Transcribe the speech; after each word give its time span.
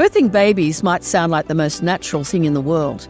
Birthing 0.00 0.32
babies 0.32 0.82
might 0.82 1.04
sound 1.04 1.30
like 1.30 1.48
the 1.48 1.54
most 1.54 1.82
natural 1.82 2.24
thing 2.24 2.46
in 2.46 2.54
the 2.54 2.60
world, 2.62 3.06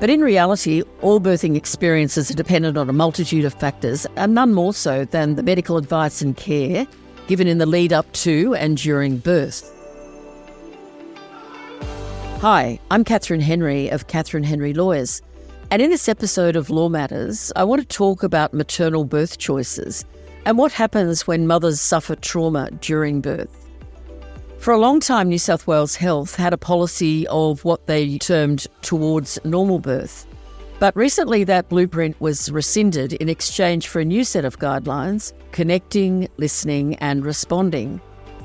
but 0.00 0.08
in 0.08 0.22
reality, 0.22 0.82
all 1.02 1.20
birthing 1.20 1.54
experiences 1.54 2.30
are 2.30 2.34
dependent 2.34 2.78
on 2.78 2.88
a 2.88 2.94
multitude 2.94 3.44
of 3.44 3.52
factors, 3.52 4.06
and 4.16 4.34
none 4.34 4.54
more 4.54 4.72
so 4.72 5.04
than 5.04 5.34
the 5.34 5.42
medical 5.42 5.76
advice 5.76 6.22
and 6.22 6.38
care 6.38 6.86
given 7.26 7.46
in 7.46 7.58
the 7.58 7.66
lead 7.66 7.92
up 7.92 8.10
to 8.12 8.54
and 8.54 8.78
during 8.78 9.18
birth. 9.18 9.70
Hi, 12.40 12.80
I'm 12.90 13.04
Catherine 13.04 13.42
Henry 13.42 13.90
of 13.90 14.06
Catherine 14.06 14.42
Henry 14.42 14.72
Lawyers, 14.72 15.20
and 15.70 15.82
in 15.82 15.90
this 15.90 16.08
episode 16.08 16.56
of 16.56 16.70
Law 16.70 16.88
Matters, 16.88 17.52
I 17.54 17.64
want 17.64 17.82
to 17.82 17.86
talk 17.86 18.22
about 18.22 18.54
maternal 18.54 19.04
birth 19.04 19.36
choices 19.36 20.06
and 20.46 20.56
what 20.56 20.72
happens 20.72 21.26
when 21.26 21.46
mothers 21.46 21.82
suffer 21.82 22.16
trauma 22.16 22.70
during 22.80 23.20
birth. 23.20 23.59
For 24.60 24.74
a 24.74 24.78
long 24.78 25.00
time, 25.00 25.30
New 25.30 25.38
South 25.38 25.66
Wales 25.66 25.96
Health 25.96 26.36
had 26.36 26.52
a 26.52 26.58
policy 26.58 27.26
of 27.28 27.64
what 27.64 27.86
they 27.86 28.18
termed 28.18 28.66
towards 28.82 29.38
normal 29.42 29.78
birth. 29.78 30.26
But 30.78 30.94
recently, 30.94 31.44
that 31.44 31.70
blueprint 31.70 32.20
was 32.20 32.50
rescinded 32.50 33.14
in 33.14 33.30
exchange 33.30 33.88
for 33.88 34.00
a 34.00 34.04
new 34.04 34.22
set 34.22 34.44
of 34.44 34.58
guidelines 34.58 35.32
connecting, 35.52 36.28
listening, 36.36 36.96
and 36.96 37.24
responding. 37.24 38.02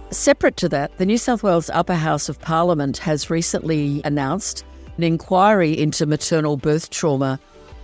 Separate 0.10 0.56
to 0.56 0.70
that, 0.70 0.98
the 0.98 1.06
New 1.06 1.18
South 1.18 1.44
Wales 1.44 1.70
Upper 1.74 1.96
House 1.96 2.30
of 2.30 2.40
Parliament 2.40 2.98
has 3.00 3.30
recently 3.30 4.00
announced 4.06 4.64
an 4.96 5.04
inquiry 5.04 5.78
into 5.78 6.06
maternal 6.06 6.56
birth 6.56 6.92
trauma. 6.92 7.42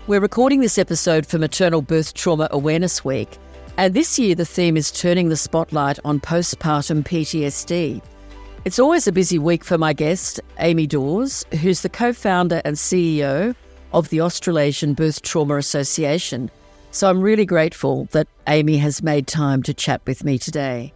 We're 0.08 0.22
recording 0.22 0.62
this 0.62 0.78
episode 0.78 1.26
for 1.26 1.38
Maternal 1.38 1.82
Birth 1.82 2.14
Trauma 2.14 2.48
Awareness 2.52 3.04
Week, 3.04 3.38
and 3.76 3.94
this 3.94 4.18
year 4.18 4.36
the 4.36 4.46
theme 4.46 4.78
is 4.78 4.90
turning 4.90 5.28
the 5.28 5.36
spotlight 5.36 6.00
on 6.06 6.22
postpartum 6.22 7.04
PTSD. 7.04 8.02
It's 8.64 8.78
always 8.78 9.08
a 9.08 9.12
busy 9.12 9.40
week 9.40 9.64
for 9.64 9.80
my 9.80 9.92
guest, 9.92 10.40
Amy 10.60 10.86
Dawes, 10.86 11.44
who's 11.62 11.82
the 11.82 11.90
co 11.90 12.14
founder 12.14 12.62
and 12.64 12.76
CEO 12.76 13.56
of 13.92 14.10
the 14.10 14.22
Australasian 14.22 14.94
Birth 14.94 15.24
Trauma 15.24 15.58
Association. 15.58 16.52
So 16.92 17.10
I'm 17.10 17.22
really 17.22 17.46
grateful 17.46 18.06
that 18.12 18.28
Amy 18.48 18.78
has 18.78 19.02
made 19.02 19.26
time 19.26 19.64
to 19.64 19.74
chat 19.74 20.02
with 20.06 20.24
me 20.24 20.38
today. 20.38 20.94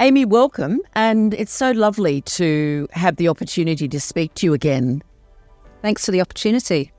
Amy, 0.00 0.24
welcome, 0.24 0.80
and 0.96 1.34
it's 1.34 1.52
so 1.52 1.70
lovely 1.70 2.20
to 2.22 2.88
have 2.90 3.14
the 3.14 3.28
opportunity 3.28 3.86
to 3.86 4.00
speak 4.00 4.34
to 4.34 4.46
you 4.46 4.52
again. 4.52 5.00
Thanks 5.82 6.04
for 6.04 6.10
the 6.10 6.20
opportunity. 6.20 6.90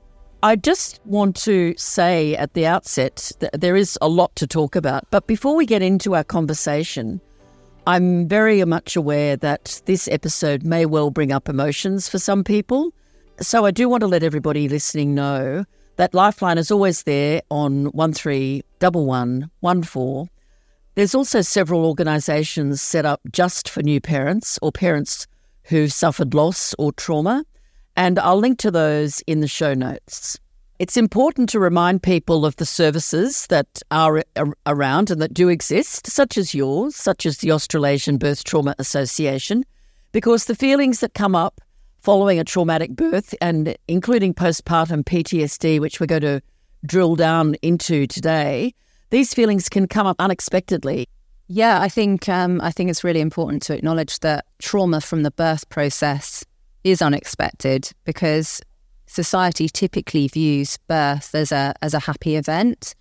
I 0.42 0.56
just 0.56 0.98
want 1.04 1.36
to 1.42 1.74
say 1.76 2.34
at 2.36 2.54
the 2.54 2.64
outset 2.64 3.32
that 3.40 3.60
there 3.60 3.76
is 3.76 3.98
a 4.00 4.08
lot 4.08 4.34
to 4.36 4.46
talk 4.46 4.76
about, 4.76 5.04
but 5.10 5.26
before 5.26 5.54
we 5.54 5.66
get 5.66 5.82
into 5.82 6.14
our 6.14 6.24
conversation, 6.24 7.20
I'm 7.88 8.26
very 8.26 8.64
much 8.64 8.96
aware 8.96 9.36
that 9.36 9.80
this 9.86 10.08
episode 10.08 10.64
may 10.64 10.86
well 10.86 11.10
bring 11.10 11.30
up 11.30 11.48
emotions 11.48 12.08
for 12.08 12.18
some 12.18 12.42
people. 12.42 12.92
So 13.40 13.64
I 13.64 13.70
do 13.70 13.88
want 13.88 14.00
to 14.00 14.08
let 14.08 14.24
everybody 14.24 14.68
listening 14.68 15.14
know 15.14 15.64
that 15.94 16.12
Lifeline 16.12 16.58
is 16.58 16.72
always 16.72 17.04
there 17.04 17.42
on 17.48 17.84
131114. 17.92 20.30
There's 20.96 21.14
also 21.14 21.42
several 21.42 21.86
organisations 21.86 22.82
set 22.82 23.06
up 23.06 23.20
just 23.30 23.68
for 23.68 23.84
new 23.84 24.00
parents 24.00 24.58
or 24.62 24.72
parents 24.72 25.28
who've 25.66 25.92
suffered 25.92 26.34
loss 26.34 26.74
or 26.80 26.90
trauma, 26.90 27.44
and 27.94 28.18
I'll 28.18 28.38
link 28.38 28.58
to 28.60 28.70
those 28.72 29.20
in 29.28 29.40
the 29.40 29.46
show 29.46 29.74
notes. 29.74 30.40
It's 30.78 30.98
important 30.98 31.48
to 31.50 31.58
remind 31.58 32.02
people 32.02 32.44
of 32.44 32.56
the 32.56 32.66
services 32.66 33.46
that 33.46 33.82
are 33.90 34.22
around 34.66 35.10
and 35.10 35.22
that 35.22 35.32
do 35.32 35.48
exist, 35.48 36.06
such 36.06 36.36
as 36.36 36.54
yours, 36.54 36.94
such 36.94 37.24
as 37.24 37.38
the 37.38 37.50
Australasian 37.50 38.18
Birth 38.18 38.44
Trauma 38.44 38.74
Association, 38.78 39.64
because 40.12 40.44
the 40.44 40.54
feelings 40.54 41.00
that 41.00 41.14
come 41.14 41.34
up 41.34 41.62
following 42.00 42.38
a 42.38 42.44
traumatic 42.44 42.90
birth 42.90 43.34
and 43.40 43.74
including 43.88 44.34
postpartum 44.34 45.02
PTSD, 45.02 45.80
which 45.80 45.98
we're 45.98 46.06
going 46.06 46.20
to 46.20 46.42
drill 46.84 47.16
down 47.16 47.54
into 47.62 48.06
today, 48.06 48.74
these 49.08 49.32
feelings 49.32 49.70
can 49.70 49.88
come 49.88 50.06
up 50.06 50.16
unexpectedly. 50.18 51.08
Yeah, 51.48 51.80
I 51.80 51.88
think 51.88 52.28
um, 52.28 52.60
I 52.60 52.70
think 52.70 52.90
it's 52.90 53.02
really 53.02 53.20
important 53.20 53.62
to 53.62 53.74
acknowledge 53.74 54.18
that 54.20 54.44
trauma 54.58 55.00
from 55.00 55.22
the 55.22 55.30
birth 55.30 55.66
process 55.70 56.44
is 56.84 57.00
unexpected 57.00 57.90
because 58.04 58.60
society 59.16 59.68
typically 59.68 60.28
views 60.28 60.78
birth 60.88 61.34
as 61.34 61.50
a 61.50 61.74
as 61.80 61.94
a 61.94 62.04
happy 62.08 62.36
event, 62.36 62.94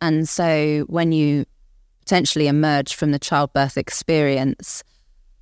and 0.00 0.28
so 0.28 0.84
when 0.88 1.12
you 1.12 1.44
potentially 1.98 2.46
emerge 2.46 2.94
from 2.94 3.10
the 3.10 3.18
childbirth 3.18 3.76
experience 3.76 4.84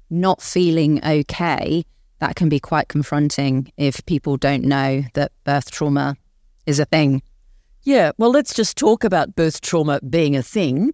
not 0.08 0.40
feeling 0.40 1.04
okay, 1.04 1.84
that 2.20 2.36
can 2.36 2.48
be 2.48 2.60
quite 2.60 2.88
confronting 2.88 3.70
if 3.76 4.04
people 4.06 4.36
don't 4.36 4.64
know 4.64 5.02
that 5.12 5.32
birth 5.44 5.70
trauma 5.70 6.16
is 6.66 6.78
a 6.78 6.84
thing. 6.86 7.22
Yeah, 7.82 8.12
well, 8.16 8.30
let's 8.30 8.54
just 8.54 8.78
talk 8.78 9.04
about 9.04 9.34
birth 9.34 9.60
trauma 9.60 10.00
being 10.08 10.36
a 10.36 10.42
thing 10.42 10.92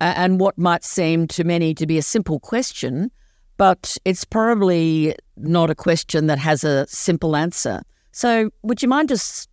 uh, 0.00 0.14
and 0.16 0.40
what 0.40 0.58
might 0.58 0.82
seem 0.82 1.28
to 1.28 1.44
many 1.44 1.74
to 1.74 1.86
be 1.86 1.98
a 1.98 2.02
simple 2.02 2.40
question, 2.40 3.12
but 3.58 3.96
it's 4.04 4.24
probably 4.24 5.14
not 5.36 5.70
a 5.70 5.74
question 5.74 6.26
that 6.26 6.38
has 6.38 6.64
a 6.64 6.86
simple 6.88 7.36
answer. 7.36 7.82
So, 8.12 8.50
would 8.62 8.82
you 8.82 8.88
mind 8.88 9.08
just 9.08 9.48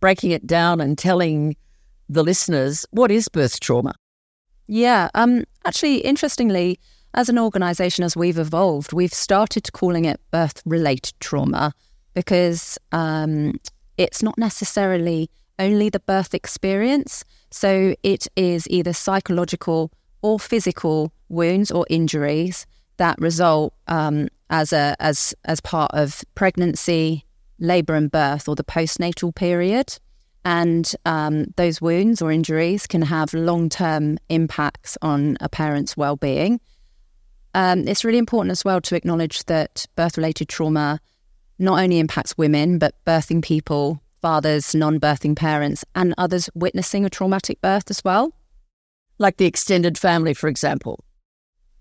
breaking 0.00 0.30
it 0.30 0.46
down 0.46 0.80
and 0.80 0.96
telling 0.96 1.56
the 2.08 2.24
listeners 2.24 2.86
what 2.90 3.10
is 3.10 3.28
birth 3.28 3.60
trauma? 3.60 3.94
Yeah, 4.66 5.10
um, 5.14 5.44
actually, 5.64 5.98
interestingly, 5.98 6.80
as 7.14 7.28
an 7.28 7.38
organisation, 7.38 8.04
as 8.04 8.16
we've 8.16 8.38
evolved, 8.38 8.92
we've 8.92 9.12
started 9.12 9.70
calling 9.72 10.06
it 10.06 10.20
birth 10.30 10.62
related 10.64 11.14
trauma 11.20 11.72
because 12.14 12.78
um, 12.92 13.58
it's 13.98 14.22
not 14.22 14.38
necessarily 14.38 15.28
only 15.58 15.90
the 15.90 16.00
birth 16.00 16.34
experience. 16.34 17.24
So, 17.50 17.94
it 18.02 18.26
is 18.34 18.66
either 18.70 18.92
psychological 18.92 19.92
or 20.22 20.40
physical 20.40 21.12
wounds 21.28 21.70
or 21.70 21.86
injuries 21.90 22.66
that 22.96 23.18
result 23.18 23.72
um, 23.88 24.28
as 24.50 24.72
a 24.72 24.94
as 25.00 25.34
as 25.46 25.60
part 25.60 25.90
of 25.94 26.22
pregnancy, 26.34 27.24
labour 27.60 27.94
and 27.94 28.10
birth 28.10 28.48
or 28.48 28.56
the 28.56 28.64
postnatal 28.64 29.34
period. 29.34 29.98
And 30.44 30.90
um, 31.04 31.46
those 31.56 31.80
wounds 31.80 32.22
or 32.22 32.32
injuries 32.32 32.86
can 32.86 33.02
have 33.02 33.34
long 33.34 33.68
term 33.68 34.18
impacts 34.28 34.96
on 35.02 35.36
a 35.40 35.48
parent's 35.48 35.96
well 35.96 36.16
being. 36.16 36.60
Um, 37.54 37.86
it's 37.86 38.04
really 38.04 38.18
important 38.18 38.52
as 38.52 38.64
well 38.64 38.80
to 38.80 38.96
acknowledge 38.96 39.44
that 39.44 39.86
birth 39.96 40.16
related 40.16 40.48
trauma 40.48 41.00
not 41.58 41.78
only 41.78 41.98
impacts 41.98 42.38
women, 42.38 42.78
but 42.78 42.94
birthing 43.04 43.42
people, 43.42 44.00
fathers, 44.22 44.74
non 44.74 44.98
birthing 44.98 45.36
parents, 45.36 45.84
and 45.94 46.14
others 46.16 46.48
witnessing 46.54 47.04
a 47.04 47.10
traumatic 47.10 47.60
birth 47.60 47.90
as 47.90 48.02
well. 48.02 48.32
Like 49.18 49.36
the 49.36 49.44
extended 49.44 49.98
family, 49.98 50.32
for 50.32 50.48
example. 50.48 51.04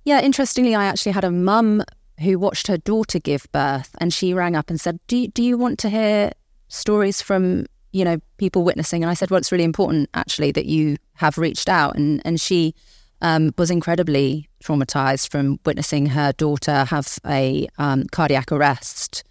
Yeah, 0.04 0.22
interestingly, 0.22 0.76
I 0.76 0.86
actually 0.86 1.14
had 1.14 1.24
a 1.24 1.32
mum 1.32 1.84
who 2.22 2.40
watched 2.40 2.68
her 2.68 2.78
daughter 2.78 3.20
give 3.20 3.48
birth, 3.52 3.96
and 4.00 4.14
she 4.14 4.34
rang 4.34 4.56
up 4.56 4.70
and 4.70 4.80
said, 4.80 5.00
"Do 5.08 5.18
you, 5.18 5.28
do 5.30 5.44
you 5.44 5.58
want 5.58 5.80
to 5.80 5.90
hear 5.90 6.32
stories 6.68 7.22
from 7.22 7.66
you 7.92 8.06
know 8.06 8.20
people 8.38 8.64
witnessing?" 8.64 9.04
And 9.04 9.10
I 9.10 9.14
said, 9.14 9.32
"Well, 9.32 9.38
it's 9.38 9.52
really 9.52 9.64
important 9.64 10.10
actually 10.14 10.52
that 10.52 10.66
you 10.66 10.98
have 11.16 11.38
reached 11.38 11.70
out." 11.70 11.96
And 11.96 12.22
and 12.26 12.40
she 12.40 12.76
um, 13.22 13.54
was 13.58 13.72
incredibly 13.72 14.50
traumatized 14.64 15.30
from 15.30 15.60
witnessing 15.66 16.08
her 16.08 16.32
daughter 16.34 16.86
have 16.86 17.18
a 17.26 17.68
um, 17.78 18.06
cardiac 18.12 18.52
arrest 18.52 19.24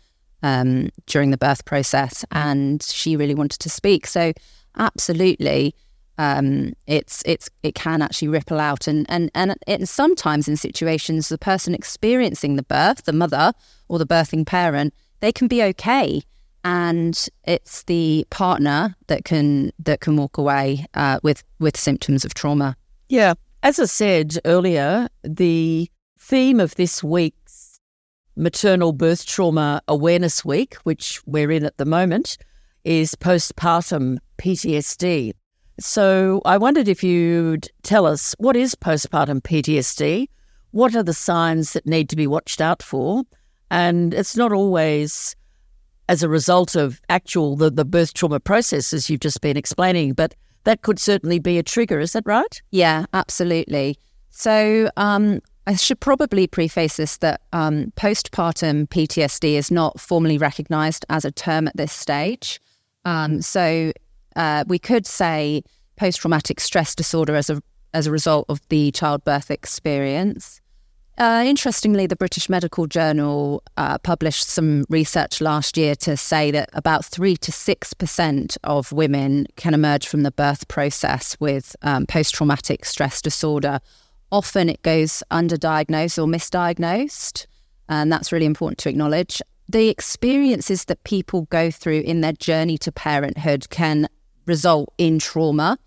um, 0.43 0.91
during 1.07 1.31
the 1.31 1.39
birth 1.39 1.65
process, 1.65 2.25
and 2.33 2.83
she 2.83 3.17
really 3.17 3.35
wanted 3.35 3.61
to 3.61 3.71
speak. 3.71 4.07
So, 4.07 4.33
absolutely 4.77 5.75
um, 6.19 6.73
it's 6.87 7.23
it's 7.25 7.49
it 7.63 7.75
can 7.75 8.03
actually 8.03 8.29
ripple 8.29 8.61
out 8.61 8.87
and 8.87 9.07
and 9.09 9.31
and 9.35 9.57
it, 9.67 9.89
sometimes 9.89 10.49
in 10.49 10.57
situations 10.57 11.29
the 11.29 11.39
person 11.39 11.75
experiencing 11.75 12.57
the 12.57 12.65
birth, 12.65 13.05
the 13.05 13.13
mother 13.13 13.53
or 13.89 13.99
the 13.99 14.07
birthing 14.07 14.45
parent, 14.45 14.93
they 15.21 15.33
can 15.33 15.47
be 15.47 15.63
okay, 15.63 16.23
and 16.65 17.29
it's 17.45 17.85
the 17.85 18.27
partner 18.31 18.97
that 19.07 19.25
can 19.25 19.73
that 19.79 20.01
can 20.01 20.17
walk 20.17 20.37
away 20.37 20.85
uh, 20.95 21.21
with 21.23 21.45
with 21.61 21.77
symptoms 21.77 22.25
of 22.25 22.35
trauma. 22.35 22.77
Yeah, 23.09 23.35
as 23.63 23.79
I 23.79 23.85
said 23.85 24.39
earlier, 24.45 25.09
the 25.23 25.89
theme 26.19 26.59
of 26.59 26.75
this 26.75 27.03
week's 27.03 27.81
Maternal 28.37 28.93
Birth 28.93 29.25
Trauma 29.25 29.83
Awareness 29.89 30.45
Week, 30.45 30.75
which 30.83 31.21
we're 31.27 31.51
in 31.51 31.65
at 31.65 31.77
the 31.77 31.85
moment, 31.85 32.39
is 32.85 33.15
postpartum 33.15 34.19
PTSD. 34.39 35.33
So 35.79 36.43
I 36.45 36.59
wondered 36.59 36.89
if 36.89 37.05
you'd 37.05 37.69
tell 37.83 38.07
us 38.07 38.35
what 38.39 38.57
is 38.57 38.75
postpartum 38.75 39.43
PTSD? 39.43 40.29
What 40.73 40.95
are 40.95 41.03
the 41.03 41.15
signs 41.15 41.73
that 41.73 41.87
need 41.87 42.09
to 42.11 42.17
be 42.17 42.27
watched 42.27 42.61
out 42.61 42.83
for? 42.83 43.23
And 43.71 44.13
it's 44.13 44.37
not 44.37 44.53
always 44.53 45.37
as 46.09 46.23
a 46.23 46.29
result 46.29 46.75
of 46.75 47.01
actual 47.09 47.57
the, 47.57 47.71
the 47.71 47.85
birth 47.85 48.15
trauma 48.15 48.41
process 48.41 48.93
as 48.93 49.09
you've 49.09 49.21
just 49.21 49.41
been 49.41 49.57
explaining, 49.57 50.15
but 50.15 50.35
that 50.65 50.83
could 50.83 50.99
certainly 50.99 51.39
be 51.39 51.59
a 51.59 51.63
trigger, 51.63 52.01
is 52.01 52.13
that 52.13 52.25
right? 52.27 52.61
Yeah, 52.71 53.07
absolutely. 53.13 53.99
So 54.31 54.91
um, 54.97 55.41
I 55.67 55.77
should 55.77 56.01
probably 56.01 56.47
preface 56.47 56.97
this 56.97 57.19
that 57.19 57.43
um, 57.53 57.93
postpartum 57.97 58.89
PTSD 58.89 59.53
is 59.53 59.71
not 59.71 60.01
formally 60.01 60.39
recognized 60.39 61.05
as 61.09 61.25
a 61.25 61.31
term 61.31 61.69
at 61.69 61.77
this 61.77 61.93
stage. 61.93 62.61
Um, 63.05 63.43
so 63.43 63.93
uh, 64.39 64.65
we 64.69 64.79
could 64.79 65.07
say 65.07 65.63
post 65.97 66.21
traumatic 66.21 66.61
stress 66.61 66.95
disorder 66.95 67.35
as 67.35 67.51
a 67.51 67.61
as 67.93 68.07
a 68.07 68.11
result 68.11 68.47
of 68.49 68.61
the 68.69 68.91
childbirth 68.93 69.51
experience. 69.51 70.61
Uh, 71.17 71.43
interestingly, 71.45 72.07
the 72.07 72.15
British 72.15 72.49
Medical 72.49 72.87
Journal 72.87 73.61
uh, 73.77 73.99
published 73.99 74.47
some 74.47 74.85
research 74.89 75.41
last 75.41 75.77
year 75.77 75.97
to 75.97 76.17
say 76.17 76.53
that 76.53 76.71
about 76.75 77.05
3 77.05 77.37
to 77.39 77.51
6% 77.51 78.57
of 78.63 78.93
women 78.93 79.47
can 79.57 79.75
emerge 79.75 80.07
from 80.07 80.23
the 80.23 80.31
birth 80.31 80.69
process 80.69 81.37
with 81.41 81.75
um, 81.83 82.07
post 82.07 82.35
traumatic 82.35 82.85
stress 82.85 83.21
disorder. 83.21 83.81
Often 84.31 84.69
it 84.69 84.83
goes 84.83 85.25
underdiagnosed 85.33 86.23
or 86.23 86.29
misdiagnosed, 86.29 87.47
and 87.89 88.13
that's 88.13 88.31
really 88.31 88.47
important 88.47 88.79
to 88.81 88.89
acknowledge. 88.89 89.43
The 89.69 89.89
experiences 89.89 90.85
that 90.85 91.03
people 91.03 91.49
go 91.51 91.73
through 91.73 92.01
in 92.01 92.21
their 92.21 92.33
journey 92.33 92.79
to 92.79 92.93
parenthood 92.93 93.71
can 93.71 94.09
result 94.49 94.93
in 94.99 95.19
trauma. 95.19 95.79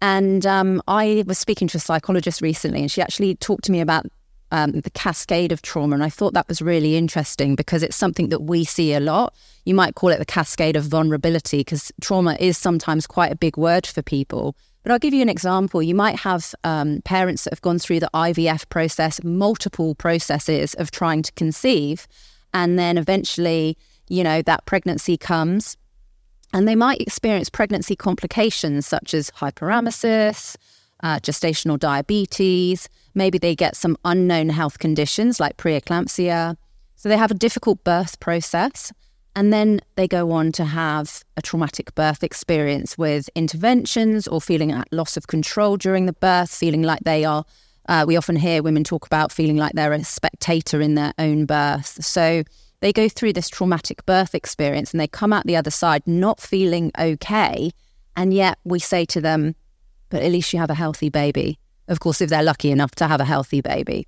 And 0.00 0.46
um, 0.46 0.80
I 0.86 1.24
was 1.26 1.38
speaking 1.38 1.68
to 1.68 1.76
a 1.76 1.80
psychologist 1.80 2.40
recently, 2.40 2.80
and 2.80 2.90
she 2.90 3.02
actually 3.02 3.34
talked 3.34 3.64
to 3.64 3.72
me 3.72 3.80
about 3.80 4.06
um, 4.50 4.80
the 4.80 4.90
cascade 4.90 5.52
of 5.52 5.62
trauma. 5.62 5.94
And 5.94 6.04
I 6.04 6.08
thought 6.08 6.34
that 6.34 6.48
was 6.48 6.62
really 6.62 6.96
interesting 6.96 7.54
because 7.54 7.82
it's 7.82 7.96
something 7.96 8.28
that 8.28 8.42
we 8.42 8.64
see 8.64 8.94
a 8.94 9.00
lot. 9.00 9.34
You 9.64 9.74
might 9.74 9.94
call 9.94 10.10
it 10.10 10.18
the 10.18 10.24
cascade 10.24 10.76
of 10.76 10.84
vulnerability 10.84 11.58
because 11.58 11.92
trauma 12.00 12.36
is 12.40 12.56
sometimes 12.56 13.06
quite 13.06 13.32
a 13.32 13.36
big 13.36 13.56
word 13.56 13.86
for 13.86 14.02
people. 14.02 14.56
But 14.82 14.92
I'll 14.92 14.98
give 14.98 15.12
you 15.12 15.22
an 15.22 15.28
example. 15.28 15.82
You 15.82 15.94
might 15.94 16.18
have 16.20 16.54
um, 16.64 17.02
parents 17.04 17.44
that 17.44 17.52
have 17.52 17.60
gone 17.60 17.78
through 17.78 18.00
the 18.00 18.10
IVF 18.14 18.68
process, 18.68 19.22
multiple 19.22 19.94
processes 19.94 20.74
of 20.74 20.90
trying 20.90 21.22
to 21.22 21.32
conceive. 21.32 22.06
And 22.54 22.78
then 22.78 22.96
eventually, 22.96 23.76
you 24.08 24.24
know, 24.24 24.40
that 24.42 24.64
pregnancy 24.64 25.16
comes 25.16 25.76
and 26.52 26.66
they 26.66 26.74
might 26.76 27.00
experience 27.00 27.50
pregnancy 27.50 27.96
complications 27.96 28.86
such 28.86 29.14
as 29.14 29.30
hyperemesis, 29.32 30.56
uh, 31.02 31.18
gestational 31.20 31.78
diabetes. 31.78 32.88
Maybe 33.14 33.38
they 33.38 33.54
get 33.54 33.76
some 33.76 33.96
unknown 34.04 34.48
health 34.48 34.78
conditions 34.78 35.40
like 35.40 35.56
preeclampsia. 35.56 36.56
So 36.96 37.08
they 37.08 37.16
have 37.16 37.30
a 37.30 37.34
difficult 37.34 37.84
birth 37.84 38.18
process. 38.20 38.92
And 39.36 39.52
then 39.52 39.80
they 39.94 40.08
go 40.08 40.32
on 40.32 40.50
to 40.52 40.64
have 40.64 41.22
a 41.36 41.42
traumatic 41.42 41.94
birth 41.94 42.24
experience 42.24 42.98
with 42.98 43.30
interventions 43.36 44.26
or 44.26 44.40
feeling 44.40 44.72
at 44.72 44.92
loss 44.92 45.16
of 45.16 45.28
control 45.28 45.76
during 45.76 46.06
the 46.06 46.12
birth, 46.14 46.50
feeling 46.50 46.82
like 46.82 47.04
they 47.04 47.24
are. 47.24 47.44
Uh, 47.88 48.04
we 48.06 48.16
often 48.16 48.36
hear 48.36 48.62
women 48.62 48.82
talk 48.82 49.06
about 49.06 49.30
feeling 49.30 49.56
like 49.56 49.74
they're 49.74 49.92
a 49.92 50.02
spectator 50.02 50.80
in 50.80 50.94
their 50.94 51.12
own 51.18 51.46
birth. 51.46 52.04
So 52.04 52.42
they 52.80 52.92
go 52.92 53.08
through 53.08 53.32
this 53.32 53.48
traumatic 53.48 54.04
birth 54.06 54.34
experience 54.34 54.92
and 54.92 55.00
they 55.00 55.08
come 55.08 55.32
out 55.32 55.46
the 55.46 55.56
other 55.56 55.70
side 55.70 56.02
not 56.06 56.40
feeling 56.40 56.92
okay. 56.98 57.72
And 58.16 58.32
yet 58.32 58.58
we 58.64 58.78
say 58.78 59.04
to 59.06 59.20
them, 59.20 59.54
but 60.10 60.22
at 60.22 60.32
least 60.32 60.52
you 60.52 60.58
have 60.58 60.70
a 60.70 60.74
healthy 60.74 61.08
baby. 61.08 61.58
Of 61.88 62.00
course, 62.00 62.20
if 62.20 62.30
they're 62.30 62.42
lucky 62.42 62.70
enough 62.70 62.94
to 62.96 63.08
have 63.08 63.20
a 63.20 63.24
healthy 63.24 63.60
baby. 63.60 64.06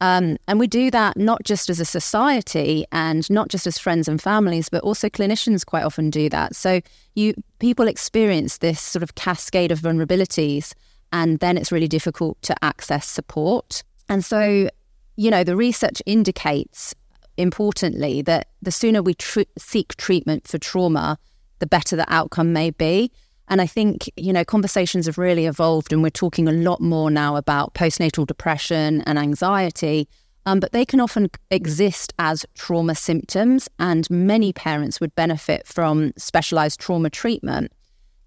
Um, 0.00 0.36
and 0.46 0.58
we 0.58 0.66
do 0.66 0.90
that 0.90 1.16
not 1.16 1.42
just 1.44 1.70
as 1.70 1.80
a 1.80 1.84
society 1.84 2.84
and 2.92 3.28
not 3.30 3.48
just 3.48 3.66
as 3.66 3.78
friends 3.78 4.08
and 4.08 4.20
families, 4.20 4.68
but 4.68 4.82
also 4.82 5.08
clinicians 5.08 5.64
quite 5.64 5.84
often 5.84 6.10
do 6.10 6.28
that. 6.28 6.54
So 6.54 6.80
you 7.14 7.34
people 7.60 7.88
experience 7.88 8.58
this 8.58 8.80
sort 8.80 9.02
of 9.02 9.14
cascade 9.14 9.72
of 9.72 9.80
vulnerabilities, 9.80 10.74
and 11.12 11.38
then 11.38 11.56
it's 11.56 11.72
really 11.72 11.88
difficult 11.88 12.40
to 12.42 12.54
access 12.62 13.08
support. 13.08 13.82
And 14.08 14.22
so, 14.22 14.68
you 15.16 15.30
know, 15.30 15.44
the 15.44 15.56
research 15.56 16.02
indicates 16.04 16.94
importantly 17.36 18.22
that 18.22 18.48
the 18.62 18.70
sooner 18.70 19.02
we 19.02 19.14
tr- 19.14 19.42
seek 19.58 19.96
treatment 19.96 20.46
for 20.48 20.58
trauma, 20.58 21.18
the 21.58 21.66
better 21.66 21.96
the 21.96 22.12
outcome 22.12 22.52
may 22.52 22.70
be. 22.70 23.10
And 23.48 23.60
I 23.60 23.66
think, 23.66 24.10
you 24.16 24.32
know, 24.32 24.44
conversations 24.44 25.06
have 25.06 25.18
really 25.18 25.46
evolved 25.46 25.92
and 25.92 26.02
we're 26.02 26.10
talking 26.10 26.48
a 26.48 26.52
lot 26.52 26.80
more 26.80 27.10
now 27.10 27.36
about 27.36 27.74
postnatal 27.74 28.26
depression 28.26 29.02
and 29.02 29.18
anxiety. 29.18 30.08
Um, 30.46 30.60
but 30.60 30.72
they 30.72 30.84
can 30.84 31.00
often 31.00 31.28
exist 31.50 32.12
as 32.20 32.46
trauma 32.54 32.94
symptoms, 32.94 33.68
and 33.80 34.08
many 34.08 34.52
parents 34.52 35.00
would 35.00 35.12
benefit 35.16 35.66
from 35.66 36.12
specialized 36.16 36.78
trauma 36.78 37.10
treatment. 37.10 37.72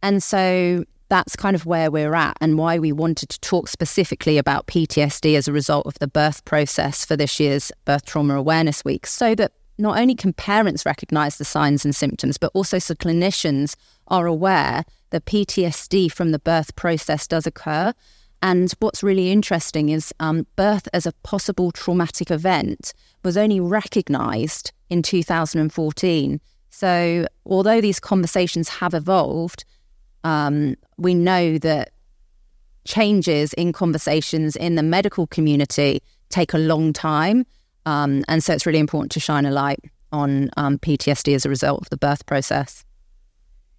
And 0.04 0.22
so 0.22 0.84
that's 1.10 1.36
kind 1.36 1.56
of 1.56 1.66
where 1.66 1.92
we're 1.92 2.14
at 2.14 2.38
and 2.40 2.58
why 2.58 2.80
we 2.80 2.92
wanted 2.92 3.30
to 3.30 3.40
talk 3.42 3.68
specifically 3.68 4.38
about 4.38 4.68
PTSD 4.68 5.36
as 5.36 5.48
a 5.48 5.54
result 5.54 5.86
of 5.86 5.98
the 6.00 6.08
birth 6.08 6.46
process 6.46 7.04
for 7.04 7.18
this 7.18 7.40
year's 7.40 7.72
Birth 7.86 8.06
Trauma 8.06 8.36
Awareness 8.36 8.86
Week, 8.86 9.06
so 9.06 9.36
that 9.36 9.52
not 9.78 9.98
only 9.98 10.14
can 10.14 10.34
parents 10.34 10.86
recognize 10.86 11.38
the 11.38 11.46
signs 11.46 11.84
and 11.86 11.96
symptoms, 11.96 12.38
but 12.38 12.52
also 12.54 12.80
so 12.80 12.94
clinicians 12.94 13.76
are 14.10 14.28
aware 14.28 14.84
that 15.10 15.26
PTSD 15.26 16.12
from 16.12 16.32
the 16.32 16.40
birth 16.40 16.76
process 16.76 17.28
does 17.28 17.48
occur. 17.48 17.94
And 18.42 18.72
what's 18.80 19.04
really 19.04 19.32
interesting 19.32 19.90
is 19.90 20.14
um, 20.20 20.46
birth 20.56 20.88
as 20.94 21.06
a 21.06 21.14
possible 21.24 21.72
traumatic 21.72 22.30
event 22.30 22.94
was 23.24 23.36
only 23.36 23.60
recognized 23.60 24.72
in 24.90 25.02
2014. 25.02 26.40
So, 26.70 27.26
although 27.46 27.82
these 27.82 28.00
conversations 28.00 28.70
have 28.70 28.94
evolved, 28.94 29.66
um, 30.24 30.76
we 30.98 31.14
know 31.14 31.58
that 31.60 31.92
changes 32.86 33.54
in 33.54 33.72
conversations 33.72 34.56
in 34.56 34.76
the 34.76 34.84
medical 34.84 35.28
community 35.28 36.02
take 36.30 36.54
a 36.54 36.58
long 36.58 36.94
time. 36.94 37.46
Um, 37.86 38.24
and 38.28 38.44
so 38.44 38.54
it's 38.54 38.66
really 38.66 38.80
important 38.80 39.12
to 39.14 39.20
shine 39.20 39.46
a 39.46 39.52
light 39.52 39.80
on 40.12 40.50
um, 40.58 40.78
PTSD 40.80 41.36
as 41.36 41.46
a 41.46 41.50
result 41.50 41.82
of 41.82 41.90
the 41.90 41.98
birth 41.98 42.26
process. 42.26 42.84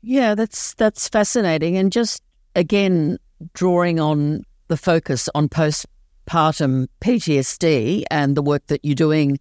Yeah, 0.03 0.35
that's 0.35 0.75
that's 0.75 1.09
fascinating, 1.09 1.77
and 1.77 1.93
just 1.93 2.23
again 2.57 3.19
drawing 3.53 4.01
on 4.01 4.45
the 4.69 4.77
focus 4.77 5.29
on 5.35 5.49
postpartum 5.49 6.87
PTSD 7.01 8.05
and 8.11 8.37
the 8.37 8.43
work 8.43 8.67
that 8.69 8.83
you're 8.83 8.95
doing 8.95 9.39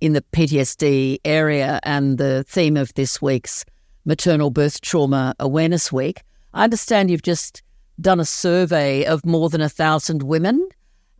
in 0.00 0.14
the 0.14 0.22
PTSD 0.32 1.18
area, 1.24 1.78
and 1.84 2.18
the 2.18 2.44
theme 2.48 2.76
of 2.76 2.92
this 2.94 3.22
week's 3.22 3.64
Maternal 4.04 4.50
Birth 4.50 4.80
Trauma 4.80 5.34
Awareness 5.38 5.92
Week. 5.92 6.22
I 6.54 6.64
understand 6.64 7.10
you've 7.10 7.22
just 7.22 7.62
done 8.00 8.20
a 8.20 8.24
survey 8.24 9.04
of 9.04 9.24
more 9.24 9.50
than 9.50 9.60
a 9.60 9.68
thousand 9.68 10.22
women 10.22 10.68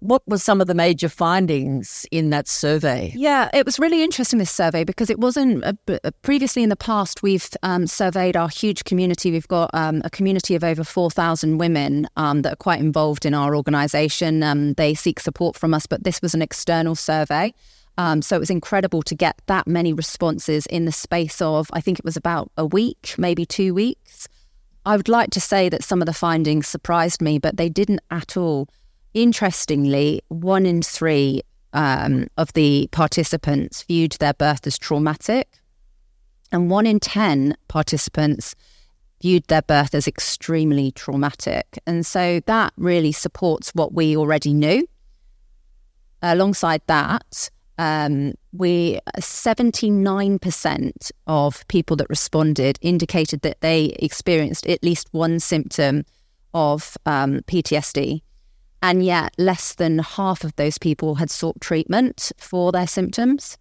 what 0.00 0.22
were 0.26 0.38
some 0.38 0.60
of 0.60 0.66
the 0.66 0.74
major 0.74 1.08
findings 1.08 2.06
in 2.10 2.30
that 2.30 2.48
survey? 2.48 3.12
Yeah, 3.14 3.50
it 3.52 3.64
was 3.66 3.78
really 3.78 4.02
interesting, 4.02 4.38
this 4.38 4.50
survey, 4.50 4.82
because 4.82 5.10
it 5.10 5.20
wasn't 5.20 5.62
uh, 5.64 5.72
previously 6.22 6.62
in 6.62 6.70
the 6.70 6.76
past, 6.76 7.22
we've 7.22 7.48
um, 7.62 7.86
surveyed 7.86 8.36
our 8.36 8.48
huge 8.48 8.84
community. 8.84 9.30
We've 9.30 9.48
got 9.48 9.70
um, 9.74 10.00
a 10.04 10.10
community 10.10 10.54
of 10.54 10.64
over 10.64 10.84
4,000 10.84 11.58
women 11.58 12.08
um, 12.16 12.42
that 12.42 12.54
are 12.54 12.56
quite 12.56 12.80
involved 12.80 13.26
in 13.26 13.34
our 13.34 13.54
organisation. 13.54 14.42
Um, 14.42 14.72
they 14.74 14.94
seek 14.94 15.20
support 15.20 15.56
from 15.56 15.74
us, 15.74 15.86
but 15.86 16.02
this 16.02 16.20
was 16.22 16.34
an 16.34 16.42
external 16.42 16.94
survey. 16.94 17.52
Um, 17.98 18.22
so 18.22 18.36
it 18.36 18.40
was 18.40 18.50
incredible 18.50 19.02
to 19.02 19.14
get 19.14 19.42
that 19.46 19.66
many 19.66 19.92
responses 19.92 20.64
in 20.66 20.86
the 20.86 20.92
space 20.92 21.42
of, 21.42 21.68
I 21.74 21.82
think 21.82 21.98
it 21.98 22.04
was 22.04 22.16
about 22.16 22.50
a 22.56 22.64
week, 22.64 23.14
maybe 23.18 23.44
two 23.44 23.74
weeks. 23.74 24.26
I 24.86 24.96
would 24.96 25.08
like 25.08 25.30
to 25.30 25.40
say 25.40 25.68
that 25.68 25.84
some 25.84 26.00
of 26.00 26.06
the 26.06 26.14
findings 26.14 26.66
surprised 26.66 27.20
me, 27.20 27.38
but 27.38 27.56
they 27.56 27.68
didn't 27.68 28.00
at 28.10 28.36
all. 28.36 28.68
Interestingly, 29.12 30.22
one 30.28 30.64
in 30.66 30.82
three 30.82 31.42
um, 31.72 32.28
of 32.36 32.52
the 32.54 32.88
participants 32.90 33.82
viewed 33.82 34.12
their 34.12 34.34
birth 34.34 34.66
as 34.66 34.78
traumatic, 34.78 35.48
and 36.50 36.70
one 36.70 36.86
in 36.86 36.98
10 36.98 37.56
participants 37.68 38.54
viewed 39.20 39.44
their 39.48 39.62
birth 39.62 39.94
as 39.94 40.08
extremely 40.08 40.90
traumatic. 40.92 41.78
And 41.86 42.04
so 42.06 42.40
that 42.46 42.72
really 42.76 43.12
supports 43.12 43.70
what 43.74 43.92
we 43.92 44.16
already 44.16 44.54
knew. 44.54 44.86
Alongside 46.22 46.82
that, 46.86 47.50
um, 47.80 48.34
we 48.52 49.00
79% 49.18 51.12
of 51.26 51.68
people 51.68 51.96
that 51.96 52.10
responded 52.10 52.78
indicated 52.82 53.40
that 53.40 53.60
they 53.60 53.96
experienced 53.98 54.66
at 54.66 54.82
least 54.82 55.08
one 55.12 55.40
symptom 55.40 56.04
of 56.52 56.96
um, 57.06 57.40
PTSD 57.46 58.20
and 58.82 59.04
yet, 59.04 59.34
less 59.36 59.74
than 59.74 59.98
half 59.98 60.42
of 60.42 60.56
those 60.56 60.78
people 60.78 61.16
had 61.16 61.30
sought 61.30 61.60
treatment 61.60 62.32
for 62.38 62.72
their 62.72 62.86
symptoms. 62.86 63.58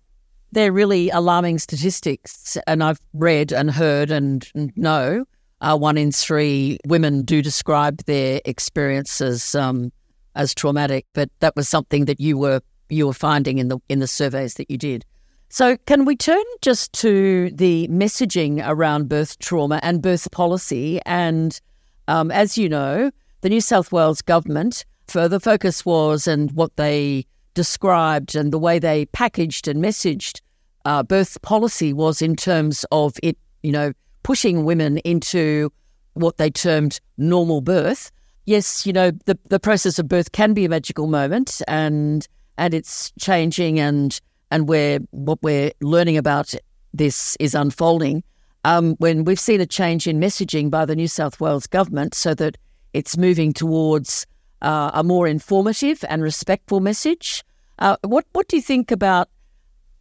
They're 0.51 0.71
really 0.71 1.09
alarming 1.09 1.59
statistics. 1.59 2.57
And 2.65 2.83
I've 2.83 3.01
read 3.13 3.51
and 3.51 3.69
heard 3.69 4.11
and 4.11 4.49
know 4.75 5.25
uh, 5.61 5.77
one 5.77 5.97
in 5.97 6.11
three 6.11 6.79
women 6.85 7.23
do 7.23 7.41
describe 7.41 8.03
their 8.05 8.39
experiences 8.45 9.53
um, 9.55 9.91
as 10.35 10.55
traumatic. 10.55 11.05
But 11.13 11.29
that 11.41 11.55
was 11.55 11.67
something 11.67 12.05
that 12.05 12.19
you 12.21 12.37
were 12.37 12.61
you 12.89 13.07
were 13.07 13.13
finding 13.13 13.57
in 13.57 13.67
the 13.67 13.79
in 13.89 13.99
the 13.99 14.07
surveys 14.07 14.55
that 14.55 14.69
you 14.69 14.77
did. 14.77 15.05
So, 15.49 15.77
can 15.87 16.05
we 16.05 16.15
turn 16.15 16.43
just 16.61 16.93
to 16.93 17.49
the 17.51 17.87
messaging 17.87 18.61
around 18.63 19.09
birth 19.09 19.39
trauma 19.39 19.79
and 19.81 20.01
birth 20.01 20.29
policy? 20.31 20.99
And 21.05 21.59
um, 22.07 22.29
as 22.31 22.57
you 22.57 22.69
know, 22.69 23.11
the 23.41 23.49
New 23.49 23.61
South 23.61 23.91
Wales 23.91 24.21
government 24.21 24.85
the 25.13 25.39
focus 25.39 25.85
was 25.85 26.27
and 26.27 26.51
what 26.51 26.75
they 26.75 27.25
described 27.55 28.35
and 28.35 28.53
the 28.53 28.59
way 28.59 28.79
they 28.79 29.05
packaged 29.07 29.67
and 29.67 29.83
messaged 29.83 30.41
uh, 30.85 31.03
birth 31.03 31.41
policy 31.41 31.93
was 31.93 32.21
in 32.21 32.35
terms 32.35 32.85
of 32.91 33.15
it, 33.23 33.37
you 33.63 33.71
know, 33.71 33.91
pushing 34.23 34.65
women 34.65 34.99
into 34.99 35.71
what 36.13 36.37
they 36.37 36.49
termed 36.49 36.99
normal 37.17 37.61
birth. 37.61 38.11
Yes, 38.45 38.85
you 38.85 38.93
know, 38.93 39.11
the, 39.25 39.37
the 39.49 39.59
process 39.59 39.99
of 39.99 40.07
birth 40.07 40.31
can 40.31 40.53
be 40.53 40.65
a 40.65 40.69
magical 40.69 41.07
moment 41.07 41.61
and 41.67 42.27
and 42.59 42.73
it's 42.73 43.11
changing 43.19 43.79
and 43.79 44.19
and 44.51 44.67
where 44.67 44.99
what 45.11 45.41
we're 45.41 45.71
learning 45.81 46.17
about 46.17 46.53
this 46.93 47.35
is 47.39 47.55
unfolding. 47.55 48.23
Um, 48.65 48.95
when 48.97 49.23
we've 49.23 49.39
seen 49.39 49.61
a 49.61 49.65
change 49.65 50.07
in 50.07 50.19
messaging 50.19 50.69
by 50.69 50.85
the 50.85 50.95
New 50.95 51.07
South 51.07 51.39
Wales 51.39 51.65
government 51.65 52.13
so 52.13 52.33
that 52.35 52.57
it's 52.93 53.17
moving 53.17 53.53
towards 53.53 54.25
uh, 54.61 54.91
a 54.93 55.03
more 55.03 55.27
informative 55.27 56.03
and 56.09 56.21
respectful 56.21 56.81
message. 56.81 57.43
Uh, 57.79 57.95
what 58.03 58.25
what 58.33 58.47
do 58.49 58.57
you 58.57 58.61
think 58.61 58.91
about 58.91 59.29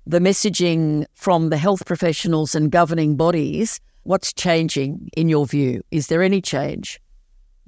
the 0.07 0.19
messaging 0.19 1.07
from 1.15 1.50
the 1.50 1.57
health 1.57 1.87
professionals 1.87 2.55
and 2.55 2.73
governing 2.73 3.17
bodies? 3.17 3.81
What's 4.03 4.33
changing 4.33 5.11
in 5.17 5.29
your 5.29 5.47
view? 5.47 5.83
Is 5.91 6.09
there 6.09 6.23
any 6.23 6.41
change? 6.41 6.99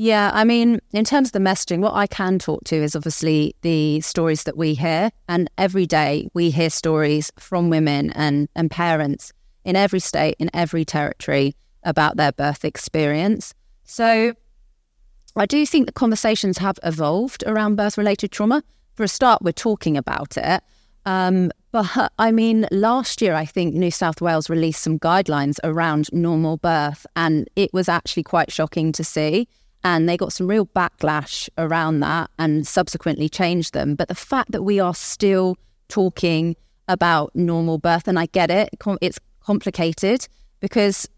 Yeah, 0.02 0.30
I 0.32 0.44
mean, 0.44 0.80
in 0.92 1.04
terms 1.04 1.28
of 1.28 1.32
the 1.32 1.40
messaging, 1.40 1.80
what 1.80 1.92
I 1.92 2.06
can 2.06 2.38
talk 2.38 2.64
to 2.64 2.76
is 2.76 2.96
obviously 2.96 3.54
the 3.60 4.00
stories 4.00 4.44
that 4.44 4.56
we 4.56 4.72
hear. 4.72 5.10
And 5.28 5.50
every 5.58 5.84
day 5.84 6.30
we 6.32 6.48
hear 6.48 6.70
stories 6.70 7.30
from 7.38 7.68
women 7.68 8.10
and, 8.12 8.48
and 8.56 8.70
parents 8.70 9.34
in 9.62 9.76
every 9.76 10.00
state, 10.00 10.36
in 10.38 10.48
every 10.54 10.86
territory 10.86 11.54
about 11.82 12.16
their 12.16 12.32
birth 12.32 12.64
experience. 12.64 13.52
So 13.84 14.32
I 15.36 15.44
do 15.44 15.66
think 15.66 15.84
the 15.84 15.92
conversations 15.92 16.56
have 16.56 16.78
evolved 16.82 17.44
around 17.46 17.76
birth 17.76 17.98
related 17.98 18.32
trauma. 18.32 18.64
For 18.94 19.04
a 19.04 19.08
start, 19.08 19.42
we're 19.42 19.52
talking 19.52 19.98
about 19.98 20.38
it. 20.38 20.62
Um, 21.04 21.50
but 21.72 22.10
I 22.18 22.32
mean, 22.32 22.66
last 22.70 23.20
year, 23.20 23.34
I 23.34 23.44
think 23.44 23.74
New 23.74 23.90
South 23.90 24.22
Wales 24.22 24.48
released 24.48 24.82
some 24.82 24.98
guidelines 24.98 25.58
around 25.62 26.08
normal 26.10 26.56
birth, 26.56 27.06
and 27.16 27.50
it 27.54 27.74
was 27.74 27.86
actually 27.86 28.22
quite 28.22 28.50
shocking 28.50 28.92
to 28.92 29.04
see. 29.04 29.46
And 29.82 30.08
they 30.08 30.16
got 30.16 30.32
some 30.32 30.46
real 30.46 30.66
backlash 30.66 31.48
around 31.56 32.00
that 32.00 32.30
and 32.38 32.66
subsequently 32.66 33.28
changed 33.28 33.72
them. 33.72 33.94
But 33.94 34.08
the 34.08 34.14
fact 34.14 34.52
that 34.52 34.62
we 34.62 34.78
are 34.78 34.94
still 34.94 35.56
talking 35.88 36.54
about 36.88 37.34
normal 37.34 37.78
birth, 37.78 38.06
and 38.06 38.18
I 38.18 38.26
get 38.26 38.50
it, 38.50 38.70
it's 39.00 39.18
complicated 39.40 40.28
because 40.60 41.08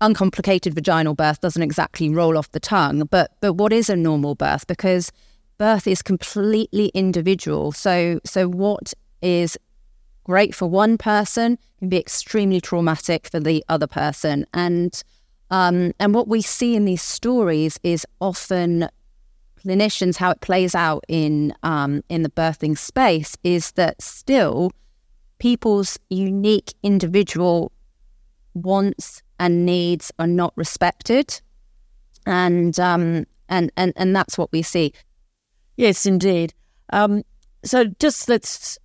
uncomplicated 0.00 0.74
vaginal 0.74 1.14
birth 1.14 1.40
doesn't 1.40 1.62
exactly 1.62 2.08
roll 2.08 2.36
off 2.36 2.50
the 2.52 2.60
tongue. 2.60 3.04
But 3.10 3.32
but 3.40 3.54
what 3.54 3.72
is 3.72 3.88
a 3.88 3.96
normal 3.96 4.34
birth? 4.34 4.66
Because 4.66 5.10
birth 5.58 5.86
is 5.86 6.02
completely 6.02 6.88
individual. 6.88 7.72
So 7.72 8.20
so 8.24 8.48
what 8.48 8.92
is 9.22 9.56
great 10.24 10.54
for 10.54 10.66
one 10.66 10.98
person 10.98 11.58
can 11.78 11.88
be 11.88 11.98
extremely 11.98 12.60
traumatic 12.60 13.28
for 13.28 13.40
the 13.40 13.64
other 13.68 13.86
person. 13.86 14.46
And 14.54 15.02
um, 15.52 15.92
and 16.00 16.14
what 16.14 16.28
we 16.28 16.40
see 16.40 16.74
in 16.74 16.86
these 16.86 17.02
stories 17.02 17.78
is 17.82 18.06
often 18.22 18.88
clinicians 19.62 20.16
how 20.16 20.30
it 20.30 20.40
plays 20.40 20.74
out 20.74 21.04
in 21.08 21.54
um, 21.62 22.02
in 22.08 22.22
the 22.22 22.30
birthing 22.30 22.76
space 22.76 23.36
is 23.44 23.72
that 23.72 24.00
still 24.00 24.72
people's 25.38 25.98
unique 26.08 26.72
individual 26.82 27.70
wants 28.54 29.22
and 29.38 29.66
needs 29.66 30.10
are 30.18 30.26
not 30.26 30.54
respected, 30.56 31.42
and 32.24 32.80
um, 32.80 33.26
and 33.50 33.70
and 33.76 33.92
and 33.96 34.16
that's 34.16 34.38
what 34.38 34.50
we 34.52 34.62
see. 34.62 34.94
Yes, 35.76 36.06
indeed. 36.06 36.54
Um, 36.94 37.24
so 37.62 37.84
just 38.00 38.26
let's 38.26 38.78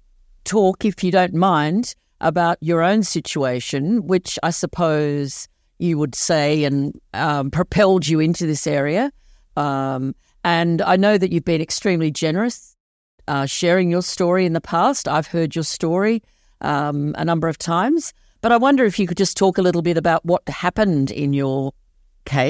talk, 0.43 0.83
if 0.83 1.01
you 1.01 1.11
don't 1.11 1.33
mind, 1.33 1.95
about 2.19 2.57
your 2.59 2.81
own 2.81 3.03
situation, 3.03 4.05
which 4.05 4.37
I 4.43 4.49
suppose 4.49 5.47
you 5.79 5.97
would 5.97 6.15
say 6.15 6.63
and 6.63 6.99
um, 7.13 7.51
propelled 7.51 8.07
you 8.07 8.19
into 8.19 8.45
this 8.45 8.67
area. 8.67 9.11
Um, 9.55 10.15
and 10.43 10.81
I 10.81 10.95
know 10.95 11.17
that 11.17 11.31
you've 11.31 11.45
been 11.45 11.61
extremely 11.61 12.11
generous 12.11 12.75
uh, 13.27 13.45
sharing 13.45 13.91
your 13.91 14.01
story 14.01 14.45
in 14.45 14.53
the 14.53 14.61
past. 14.61 15.07
I've 15.07 15.27
heard 15.27 15.55
your 15.55 15.63
story 15.63 16.23
um, 16.61 17.13
a 17.17 17.25
number 17.25 17.47
of 17.47 17.57
times, 17.57 18.13
but 18.41 18.51
I 18.51 18.57
wonder 18.57 18.85
if 18.85 18.97
you 18.99 19.07
could 19.07 19.17
just 19.17 19.37
talk 19.37 19.57
a 19.57 19.61
little 19.61 19.81
bit 19.81 19.97
about 19.97 20.25
what 20.25 20.47
happened 20.47 21.11
in 21.11 21.33
your 21.33 21.73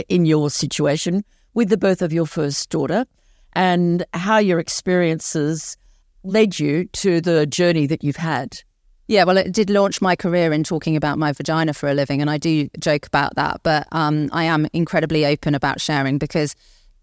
in 0.10 0.26
your 0.26 0.50
situation 0.50 1.24
with 1.54 1.70
the 1.70 1.78
birth 1.78 2.02
of 2.02 2.12
your 2.12 2.26
first 2.26 2.70
daughter, 2.72 3.06
and 3.54 4.04
how 4.14 4.40
your 4.40 4.60
experiences 4.60 5.78
led 6.24 6.60
you 6.60 6.86
to 6.86 7.22
the 7.22 7.46
journey 7.46 7.86
that 7.86 8.04
you've 8.04 8.16
had. 8.16 8.60
Yeah, 9.08 9.24
well, 9.24 9.38
it 9.38 9.54
did 9.54 9.70
launch 9.70 10.02
my 10.02 10.18
career 10.18 10.52
in 10.52 10.66
talking 10.66 10.98
about 10.98 11.18
my 11.18 11.32
vagina 11.32 11.74
for 11.74 11.88
a 11.90 11.94
living, 11.94 12.20
and 12.20 12.30
I 12.30 12.38
do 12.38 12.70
joke 12.78 13.08
about 13.08 13.36
that. 13.36 13.62
But 13.64 13.88
um, 13.94 14.30
I 14.34 14.44
am 14.44 14.68
incredibly 14.74 15.26
open 15.26 15.56
about 15.56 15.80
sharing 15.80 16.18
because 16.18 16.56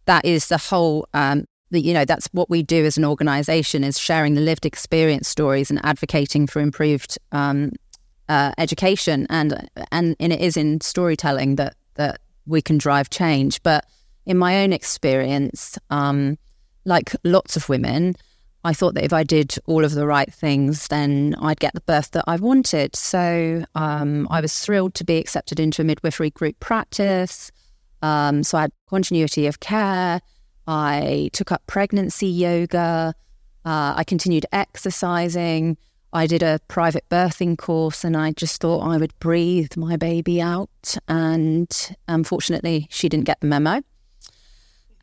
that 0.04 0.24
is 0.24 0.48
the 0.48 0.58
whole. 0.58 1.08
Um, 1.14 1.46
the, 1.70 1.80
you 1.80 1.94
know, 1.94 2.04
that's 2.04 2.28
what 2.32 2.50
we 2.50 2.62
do 2.62 2.84
as 2.84 2.98
an 2.98 3.06
organisation 3.06 3.82
is 3.82 3.98
sharing 3.98 4.34
the 4.34 4.42
lived 4.42 4.66
experience 4.66 5.28
stories 5.28 5.70
and 5.70 5.80
advocating 5.82 6.46
for 6.46 6.60
improved 6.60 7.18
um, 7.32 7.72
uh, 8.28 8.52
education, 8.58 9.26
and 9.30 9.68
and 9.90 10.14
and 10.20 10.32
it 10.32 10.40
is 10.40 10.58
in 10.58 10.82
storytelling 10.82 11.56
that 11.56 11.74
that 11.94 12.20
we 12.46 12.60
can 12.60 12.76
drive 12.76 13.08
change. 13.08 13.62
But 13.62 13.86
in 14.26 14.36
my 14.36 14.62
own 14.62 14.74
experience, 14.74 15.78
um, 15.88 16.36
like 16.84 17.16
lots 17.24 17.56
of 17.56 17.70
women, 17.70 18.14
I 18.64 18.72
thought 18.72 18.94
that 18.94 19.04
if 19.04 19.12
I 19.12 19.24
did 19.24 19.56
all 19.66 19.84
of 19.84 19.92
the 19.92 20.06
right 20.06 20.32
things, 20.32 20.88
then 20.88 21.36
I'd 21.40 21.60
get 21.60 21.74
the 21.74 21.82
birth 21.82 22.12
that 22.12 22.24
I 22.26 22.36
wanted. 22.36 22.96
So 22.96 23.64
um, 23.74 24.26
I 24.30 24.40
was 24.40 24.58
thrilled 24.58 24.94
to 24.94 25.04
be 25.04 25.18
accepted 25.18 25.60
into 25.60 25.82
a 25.82 25.84
midwifery 25.84 26.30
group 26.30 26.58
practice. 26.60 27.52
Um, 28.00 28.42
so 28.42 28.56
I 28.56 28.62
had 28.62 28.72
continuity 28.88 29.46
of 29.46 29.60
care. 29.60 30.20
I 30.66 31.28
took 31.34 31.52
up 31.52 31.62
pregnancy 31.66 32.26
yoga. 32.26 33.14
Uh, 33.66 33.94
I 33.96 34.04
continued 34.04 34.46
exercising. 34.50 35.76
I 36.14 36.26
did 36.26 36.42
a 36.42 36.60
private 36.68 37.06
birthing 37.10 37.58
course 37.58 38.04
and 38.04 38.16
I 38.16 38.32
just 38.32 38.60
thought 38.60 38.80
I 38.80 38.96
would 38.96 39.18
breathe 39.18 39.76
my 39.76 39.96
baby 39.96 40.40
out. 40.40 40.96
And 41.06 41.70
unfortunately, 42.08 42.86
she 42.88 43.10
didn't 43.10 43.24
get 43.24 43.40
the 43.40 43.46
memo. 43.46 43.82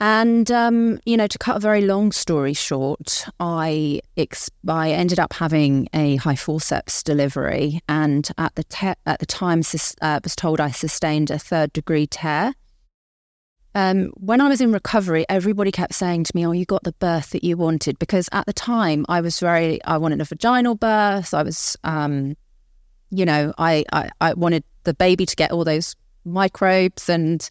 And 0.02 0.50
um, 0.50 1.00
you 1.06 1.16
know, 1.16 1.28
to 1.28 1.38
cut 1.38 1.58
a 1.58 1.60
very 1.60 1.82
long 1.82 2.12
story 2.12 2.54
short, 2.54 3.24
I 3.40 4.02
ex- 4.18 4.50
I 4.68 4.90
ended 4.90 5.20
up 5.20 5.32
having 5.32 5.88
a 5.94 6.16
high 6.16 6.36
forceps 6.36 7.04
delivery, 7.04 7.82
and 7.88 8.28
at 8.40 8.56
the 8.56 8.64
te- 8.64 8.96
at 9.06 9.20
the 9.20 9.28
time 9.28 9.62
sus- 9.62 9.96
uh, 10.02 10.20
was 10.24 10.36
told 10.36 10.60
I 10.60 10.72
sustained 10.72 11.30
a 11.30 11.38
third 11.38 11.72
degree 11.72 12.08
tear. 12.08 12.56
Um, 13.76 14.08
when 14.18 14.42
I 14.42 14.50
was 14.50 14.60
in 14.60 14.74
recovery, 14.74 15.24
everybody 15.30 15.72
kept 15.72 15.94
saying 15.94 16.24
to 16.24 16.32
me, 16.36 16.48
"Oh, 16.48 16.52
you 16.52 16.66
got 16.66 16.84
the 16.84 16.94
birth 16.94 17.30
that 17.30 17.44
you 17.44 17.56
wanted," 17.56 18.00
because 18.00 18.28
at 18.32 18.48
the 18.48 18.54
time 18.54 19.06
I 19.08 19.22
was 19.22 19.40
very 19.40 19.84
I 19.84 19.98
wanted 19.98 20.20
a 20.20 20.26
vaginal 20.26 20.74
birth. 20.74 21.32
I 21.32 21.44
was, 21.44 21.78
um, 21.84 22.36
you 23.12 23.24
know, 23.24 23.54
I, 23.60 23.86
I 23.94 24.10
I 24.20 24.34
wanted 24.34 24.64
the 24.84 24.96
baby 24.96 25.28
to 25.28 25.36
get 25.36 25.52
all 25.52 25.64
those 25.64 25.96
microbes 26.26 27.08
and 27.08 27.48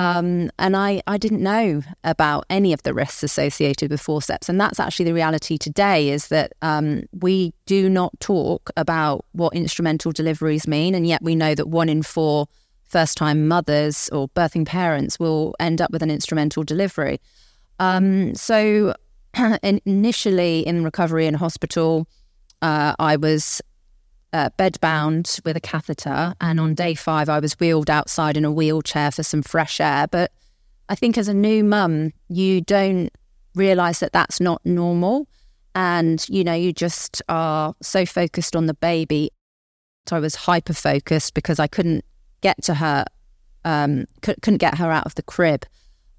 um, 0.00 0.50
and 0.58 0.78
I, 0.78 1.02
I 1.06 1.18
didn't 1.18 1.42
know 1.42 1.82
about 2.04 2.46
any 2.48 2.72
of 2.72 2.82
the 2.84 2.94
risks 2.94 3.22
associated 3.22 3.90
with 3.90 4.00
forceps. 4.00 4.48
And 4.48 4.58
that's 4.58 4.80
actually 4.80 5.04
the 5.04 5.12
reality 5.12 5.58
today 5.58 6.08
is 6.08 6.28
that 6.28 6.54
um, 6.62 7.02
we 7.20 7.52
do 7.66 7.90
not 7.90 8.18
talk 8.18 8.70
about 8.78 9.26
what 9.32 9.54
instrumental 9.54 10.10
deliveries 10.10 10.66
mean. 10.66 10.94
And 10.94 11.06
yet 11.06 11.20
we 11.20 11.34
know 11.34 11.54
that 11.54 11.68
one 11.68 11.90
in 11.90 12.02
four 12.02 12.46
first 12.84 13.18
time 13.18 13.46
mothers 13.46 14.08
or 14.08 14.30
birthing 14.30 14.64
parents 14.64 15.18
will 15.20 15.54
end 15.60 15.82
up 15.82 15.90
with 15.90 16.02
an 16.02 16.10
instrumental 16.10 16.64
delivery. 16.64 17.20
Um, 17.78 18.34
so 18.34 18.94
initially 19.62 20.66
in 20.66 20.82
recovery 20.82 21.26
in 21.26 21.34
hospital, 21.34 22.08
uh, 22.62 22.94
I 22.98 23.16
was 23.16 23.60
uh, 24.32 24.50
bedbound 24.58 25.44
with 25.44 25.56
a 25.56 25.60
catheter. 25.60 26.34
And 26.40 26.60
on 26.60 26.74
day 26.74 26.94
five, 26.94 27.28
I 27.28 27.40
was 27.40 27.58
wheeled 27.58 27.90
outside 27.90 28.36
in 28.36 28.44
a 28.44 28.52
wheelchair 28.52 29.10
for 29.10 29.22
some 29.22 29.42
fresh 29.42 29.80
air. 29.80 30.06
But 30.10 30.32
I 30.88 30.94
think 30.94 31.18
as 31.18 31.28
a 31.28 31.34
new 31.34 31.64
mum, 31.64 32.12
you 32.28 32.60
don't 32.60 33.10
realize 33.54 34.00
that 34.00 34.12
that's 34.12 34.40
not 34.40 34.64
normal. 34.64 35.26
And, 35.74 36.24
you 36.28 36.44
know, 36.44 36.54
you 36.54 36.72
just 36.72 37.22
are 37.28 37.74
so 37.80 38.04
focused 38.04 38.56
on 38.56 38.66
the 38.66 38.74
baby. 38.74 39.30
So 40.08 40.16
I 40.16 40.20
was 40.20 40.34
hyper 40.34 40.72
focused 40.72 41.34
because 41.34 41.58
I 41.60 41.66
couldn't 41.66 42.04
get 42.40 42.62
to 42.64 42.74
her, 42.74 43.04
um, 43.64 44.06
couldn't 44.22 44.58
get 44.58 44.78
her 44.78 44.90
out 44.90 45.06
of 45.06 45.14
the 45.14 45.22
crib. 45.22 45.64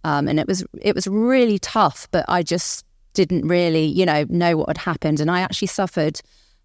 Um, 0.03 0.27
and 0.27 0.39
it 0.39 0.48
was 0.48 0.65
it 0.82 0.96
was 0.96 1.06
really 1.08 1.60
tough, 1.60 2.08
but 2.12 2.25
I 2.27 2.41
just 2.41 2.86
didn't 3.13 3.48
really, 3.48 3.86
you 3.86 4.06
know, 4.06 4.25
know 4.30 4.58
what 4.58 4.70
had 4.70 4.77
happened. 4.77 5.20
And 5.20 5.30
I 5.30 5.41
actually 5.41 5.68
suffered 5.68 6.22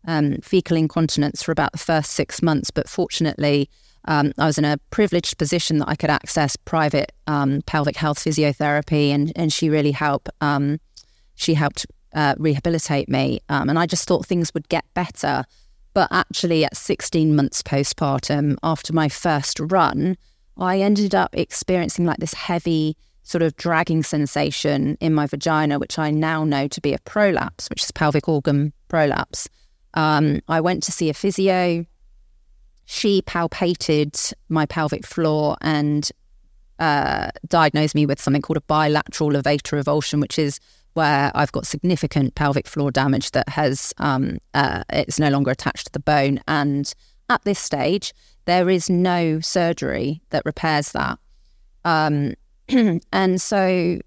um, 0.06 0.38
fecal 0.42 0.76
incontinence 0.76 1.42
for 1.42 1.52
about 1.52 1.72
the 1.72 1.78
first 1.78 2.12
six 2.12 2.42
months. 2.42 2.70
But 2.70 2.88
fortunately, 2.88 3.68
um, 4.06 4.32
I 4.38 4.46
was 4.46 4.58
in 4.58 4.64
a 4.64 4.78
privileged 4.90 5.38
position 5.38 5.78
that 5.78 5.88
I 5.88 5.96
could 5.96 6.10
access 6.10 6.56
private 6.56 7.12
um, 7.26 7.62
pelvic 7.66 7.96
health 7.96 8.18
physiotherapy, 8.18 9.10
and, 9.10 9.32
and 9.36 9.52
she 9.52 9.68
really 9.68 9.92
helped. 9.92 10.30
Um, 10.40 10.78
she 11.34 11.54
helped 11.54 11.86
uh, 12.14 12.34
rehabilitate 12.38 13.08
me. 13.08 13.40
Um, 13.48 13.68
and 13.68 13.78
I 13.78 13.86
just 13.86 14.08
thought 14.08 14.26
things 14.26 14.52
would 14.54 14.68
get 14.68 14.84
better. 14.94 15.44
But 15.94 16.08
actually, 16.10 16.64
at 16.64 16.76
16 16.76 17.34
months 17.36 17.62
postpartum, 17.62 18.56
after 18.62 18.92
my 18.92 19.08
first 19.08 19.60
run, 19.60 20.16
I 20.58 20.80
ended 20.80 21.14
up 21.14 21.30
experiencing 21.34 22.06
like 22.06 22.18
this 22.18 22.34
heavy 22.34 22.96
sort 23.22 23.42
of 23.42 23.56
dragging 23.56 24.02
sensation 24.02 24.96
in 25.00 25.12
my 25.12 25.26
vagina, 25.26 25.78
which 25.78 25.98
I 25.98 26.10
now 26.10 26.44
know 26.44 26.68
to 26.68 26.80
be 26.80 26.92
a 26.92 26.98
prolapse, 27.00 27.68
which 27.68 27.82
is 27.82 27.90
pelvic 27.90 28.28
organ 28.28 28.72
prolapse. 28.88 29.48
Um, 29.96 30.40
I 30.46 30.60
went 30.60 30.82
to 30.84 30.92
see 30.92 31.10
a 31.10 31.14
physio. 31.14 31.84
She 32.84 33.22
palpated 33.22 34.32
my 34.48 34.66
pelvic 34.66 35.04
floor 35.04 35.56
and 35.60 36.08
uh, 36.78 37.30
diagnosed 37.48 37.94
me 37.94 38.06
with 38.06 38.20
something 38.20 38.42
called 38.42 38.58
a 38.58 38.62
bilateral 38.62 39.30
levator 39.30 39.82
avulsion, 39.82 40.20
which 40.20 40.38
is 40.38 40.60
where 40.92 41.32
I've 41.34 41.52
got 41.52 41.66
significant 41.66 42.34
pelvic 42.34 42.66
floor 42.66 42.90
damage 42.90 43.32
that 43.32 43.48
has 43.48 43.92
um, 43.98 44.38
uh, 44.54 44.84
it's 44.90 45.18
no 45.18 45.30
longer 45.30 45.50
attached 45.50 45.86
to 45.86 45.92
the 45.92 46.00
bone. 46.00 46.40
And 46.46 46.92
at 47.28 47.42
this 47.44 47.58
stage, 47.58 48.14
there 48.44 48.70
is 48.70 48.88
no 48.88 49.40
surgery 49.40 50.22
that 50.30 50.42
repairs 50.44 50.92
that. 50.92 51.18
Um, 51.84 52.34
and 53.12 53.40
so, 53.40 53.98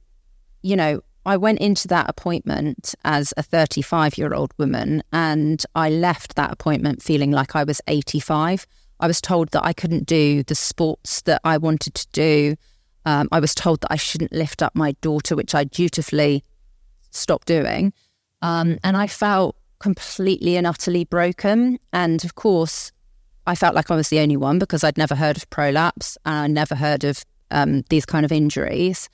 you 0.62 0.75
know, 0.75 1.01
I 1.26 1.38
went 1.38 1.60
into 1.60 1.88
that 1.90 2.10
appointment 2.10 2.96
as 3.04 3.34
a 3.38 3.44
35 3.44 4.18
year 4.18 4.34
old 4.34 4.54
woman 4.58 5.04
and 5.12 5.64
I 5.76 5.90
left 5.90 6.36
that 6.36 6.52
appointment 6.52 7.04
feeling 7.04 7.32
like 7.32 7.56
I 7.56 7.64
was 7.64 7.82
85. 7.88 8.66
I 9.00 9.08
was 9.08 9.22
told 9.22 9.50
that 9.50 9.64
I 9.64 9.74
couldn't 9.74 10.06
do 10.06 10.44
the 10.44 10.56
sports 10.56 11.22
that 11.22 11.42
I 11.44 11.58
wanted 11.58 11.94
to 11.96 12.08
do. 12.12 12.56
Um, 13.06 13.30
I 13.32 13.40
was 13.40 13.56
told 13.56 13.82
that 13.82 13.92
I 13.92 13.96
shouldn't 13.96 14.34
lift 14.34 14.62
up 14.62 14.76
my 14.76 14.94
daughter, 15.02 15.36
which 15.36 15.56
I 15.56 15.64
dutifully 15.64 16.44
stopped 17.12 17.48
doing. 17.48 17.94
Um, 18.42 18.78
and 18.84 18.98
I 18.98 19.08
felt 19.08 19.56
completely 19.80 20.58
and 20.58 20.68
utterly 20.68 21.06
broken. 21.06 21.80
And 21.94 22.24
of 22.26 22.36
course, 22.36 22.92
I 23.48 23.56
felt 23.56 23.76
like 23.76 23.90
I 23.90 23.96
was 23.96 24.10
the 24.10 24.20
only 24.20 24.38
one 24.38 24.60
because 24.60 24.84
I'd 24.84 24.98
never 24.98 25.16
heard 25.16 25.38
of 25.38 25.50
prolapse 25.50 26.18
and 26.26 26.36
I 26.36 26.48
never 26.48 26.76
heard 26.76 27.04
of 27.04 27.24
um, 27.52 27.84
these 27.90 28.06
kind 28.06 28.26
of 28.26 28.32
injuries. 28.32 29.10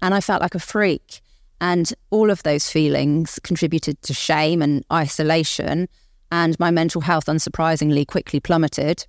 And 0.00 0.14
I 0.14 0.20
felt 0.20 0.42
like 0.42 0.54
a 0.54 0.60
freak. 0.60 1.20
And 1.64 1.94
all 2.10 2.30
of 2.30 2.42
those 2.42 2.68
feelings 2.68 3.38
contributed 3.42 4.02
to 4.02 4.12
shame 4.12 4.60
and 4.60 4.84
isolation. 4.92 5.88
And 6.30 6.60
my 6.60 6.70
mental 6.70 7.00
health, 7.00 7.24
unsurprisingly, 7.24 8.06
quickly 8.06 8.38
plummeted. 8.38 9.06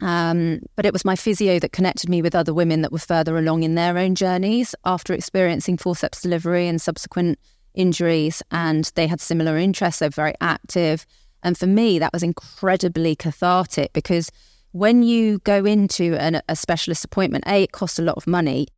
Um, 0.00 0.60
but 0.76 0.86
it 0.86 0.92
was 0.92 1.04
my 1.04 1.16
physio 1.16 1.58
that 1.58 1.72
connected 1.72 2.08
me 2.08 2.22
with 2.22 2.36
other 2.36 2.54
women 2.54 2.82
that 2.82 2.92
were 2.92 2.98
further 2.98 3.36
along 3.36 3.64
in 3.64 3.74
their 3.74 3.98
own 3.98 4.14
journeys 4.14 4.76
after 4.84 5.12
experiencing 5.12 5.76
forceps 5.76 6.20
delivery 6.20 6.68
and 6.68 6.80
subsequent 6.80 7.40
injuries. 7.74 8.40
And 8.52 8.88
they 8.94 9.08
had 9.08 9.20
similar 9.20 9.58
interests. 9.58 9.98
They 9.98 10.06
were 10.06 10.10
very 10.10 10.34
active. 10.40 11.04
And 11.42 11.58
for 11.58 11.66
me, 11.66 11.98
that 11.98 12.12
was 12.12 12.22
incredibly 12.22 13.16
cathartic 13.16 13.92
because 13.94 14.30
when 14.70 15.02
you 15.02 15.40
go 15.40 15.64
into 15.64 16.14
an, 16.20 16.40
a 16.48 16.54
specialist 16.54 17.04
appointment, 17.04 17.42
A, 17.48 17.64
it 17.64 17.72
costs 17.72 17.98
a 17.98 18.02
lot 18.02 18.16
of 18.16 18.28
money. 18.28 18.68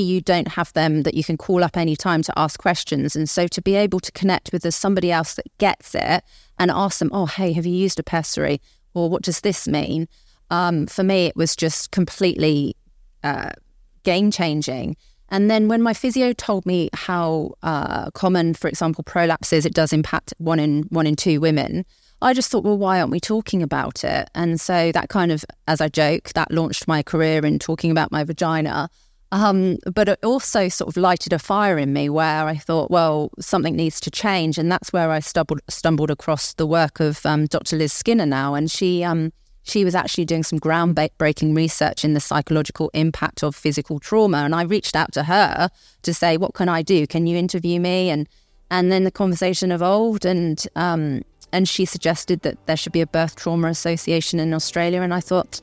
You 0.00 0.20
don't 0.20 0.48
have 0.48 0.72
them 0.72 1.02
that 1.02 1.14
you 1.14 1.24
can 1.24 1.36
call 1.36 1.64
up 1.64 1.76
any 1.76 1.96
time 1.96 2.22
to 2.22 2.32
ask 2.36 2.60
questions. 2.60 3.16
And 3.16 3.28
so 3.28 3.46
to 3.48 3.62
be 3.62 3.74
able 3.74 4.00
to 4.00 4.12
connect 4.12 4.52
with 4.52 4.72
somebody 4.74 5.10
else 5.10 5.34
that 5.34 5.46
gets 5.58 5.94
it 5.94 6.22
and 6.58 6.70
ask 6.70 6.98
them, 6.98 7.10
oh, 7.12 7.26
hey, 7.26 7.52
have 7.52 7.66
you 7.66 7.74
used 7.74 7.98
a 7.98 8.02
pessary? 8.02 8.60
Or 8.94 9.08
what 9.08 9.22
does 9.22 9.40
this 9.40 9.66
mean? 9.66 10.08
Um, 10.50 10.86
for 10.86 11.02
me, 11.02 11.26
it 11.26 11.36
was 11.36 11.56
just 11.56 11.90
completely 11.90 12.76
uh, 13.24 13.50
game 14.02 14.30
changing. 14.30 14.96
And 15.30 15.50
then 15.50 15.66
when 15.68 15.80
my 15.80 15.94
physio 15.94 16.34
told 16.34 16.66
me 16.66 16.90
how 16.92 17.54
uh, 17.62 18.10
common, 18.10 18.52
for 18.52 18.68
example, 18.68 19.02
prolapse 19.02 19.52
is, 19.52 19.64
it 19.64 19.72
does 19.72 19.92
impact 19.92 20.34
one 20.36 20.60
in 20.60 20.82
one 20.90 21.06
in 21.06 21.16
two 21.16 21.40
women. 21.40 21.86
I 22.20 22.34
just 22.34 22.50
thought, 22.50 22.64
well, 22.64 22.76
why 22.76 23.00
aren't 23.00 23.10
we 23.10 23.18
talking 23.18 23.62
about 23.62 24.04
it? 24.04 24.28
And 24.34 24.60
so 24.60 24.92
that 24.92 25.08
kind 25.08 25.32
of, 25.32 25.42
as 25.66 25.80
I 25.80 25.88
joke, 25.88 26.34
that 26.34 26.52
launched 26.52 26.86
my 26.86 27.02
career 27.02 27.44
in 27.46 27.58
talking 27.58 27.90
about 27.90 28.12
my 28.12 28.22
vagina. 28.24 28.90
Um, 29.32 29.78
but 29.92 30.10
it 30.10 30.22
also 30.22 30.68
sort 30.68 30.88
of 30.88 30.96
lighted 30.98 31.32
a 31.32 31.38
fire 31.38 31.78
in 31.78 31.94
me 31.94 32.10
where 32.10 32.46
I 32.46 32.56
thought, 32.56 32.90
well, 32.90 33.30
something 33.40 33.74
needs 33.74 33.98
to 34.00 34.10
change. 34.10 34.58
And 34.58 34.70
that's 34.70 34.92
where 34.92 35.10
I 35.10 35.20
stumbled, 35.20 35.60
stumbled 35.70 36.10
across 36.10 36.52
the 36.52 36.66
work 36.66 37.00
of 37.00 37.24
um, 37.24 37.46
Dr. 37.46 37.78
Liz 37.78 37.94
Skinner 37.94 38.26
now. 38.26 38.52
And 38.54 38.70
she, 38.70 39.02
um, 39.02 39.32
she 39.62 39.86
was 39.86 39.94
actually 39.94 40.26
doing 40.26 40.42
some 40.42 40.60
groundbreaking 40.60 41.56
research 41.56 42.04
in 42.04 42.12
the 42.12 42.20
psychological 42.20 42.90
impact 42.92 43.42
of 43.42 43.56
physical 43.56 43.98
trauma. 43.98 44.38
And 44.38 44.54
I 44.54 44.62
reached 44.64 44.94
out 44.94 45.12
to 45.12 45.22
her 45.22 45.70
to 46.02 46.12
say, 46.12 46.36
what 46.36 46.52
can 46.52 46.68
I 46.68 46.82
do? 46.82 47.06
Can 47.06 47.26
you 47.26 47.38
interview 47.38 47.80
me? 47.80 48.10
And 48.10 48.28
and 48.70 48.90
then 48.90 49.04
the 49.04 49.10
conversation 49.10 49.70
evolved, 49.70 50.24
and 50.24 50.66
um, 50.76 51.22
and 51.52 51.68
she 51.68 51.84
suggested 51.84 52.40
that 52.40 52.56
there 52.64 52.76
should 52.76 52.92
be 52.92 53.02
a 53.02 53.06
birth 53.06 53.36
trauma 53.36 53.68
association 53.68 54.40
in 54.40 54.54
Australia. 54.54 55.02
And 55.02 55.12
I 55.12 55.20
thought, 55.20 55.60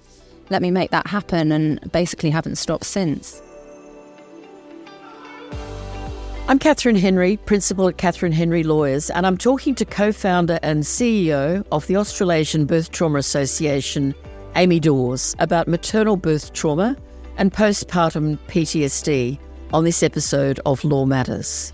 let 0.52 0.62
me 0.62 0.70
make 0.70 0.92
that 0.92 1.08
happen, 1.08 1.52
and 1.52 1.92
basically 1.92 2.30
haven't 2.30 2.58
stopped 2.58 2.86
since. 2.86 3.42
I'm 6.50 6.58
Catherine 6.58 6.96
Henry, 6.96 7.38
principal 7.38 7.88
at 7.90 7.98
Catherine 7.98 8.32
Henry 8.32 8.64
Lawyers, 8.64 9.12
and 9.12 9.28
I'm 9.28 9.38
talking 9.38 9.76
to 9.76 9.86
co 9.86 10.12
founder 10.12 10.58
and 10.64 10.82
CEO 10.82 11.64
of 11.72 11.86
the 11.86 11.96
Australasian 11.96 12.66
Birth 12.66 12.90
Trauma 12.90 13.20
Association, 13.20 14.16
Amy 14.56 14.80
Dawes, 14.80 15.36
about 15.38 15.68
maternal 15.68 16.18
birth 16.18 16.52
trauma 16.54 16.98
and 17.38 17.54
postpartum 17.54 18.40
PTSD 18.48 19.38
on 19.74 19.84
this 19.84 20.02
episode 20.02 20.60
of 20.66 20.84
Law 20.84 21.06
Matters 21.06 21.72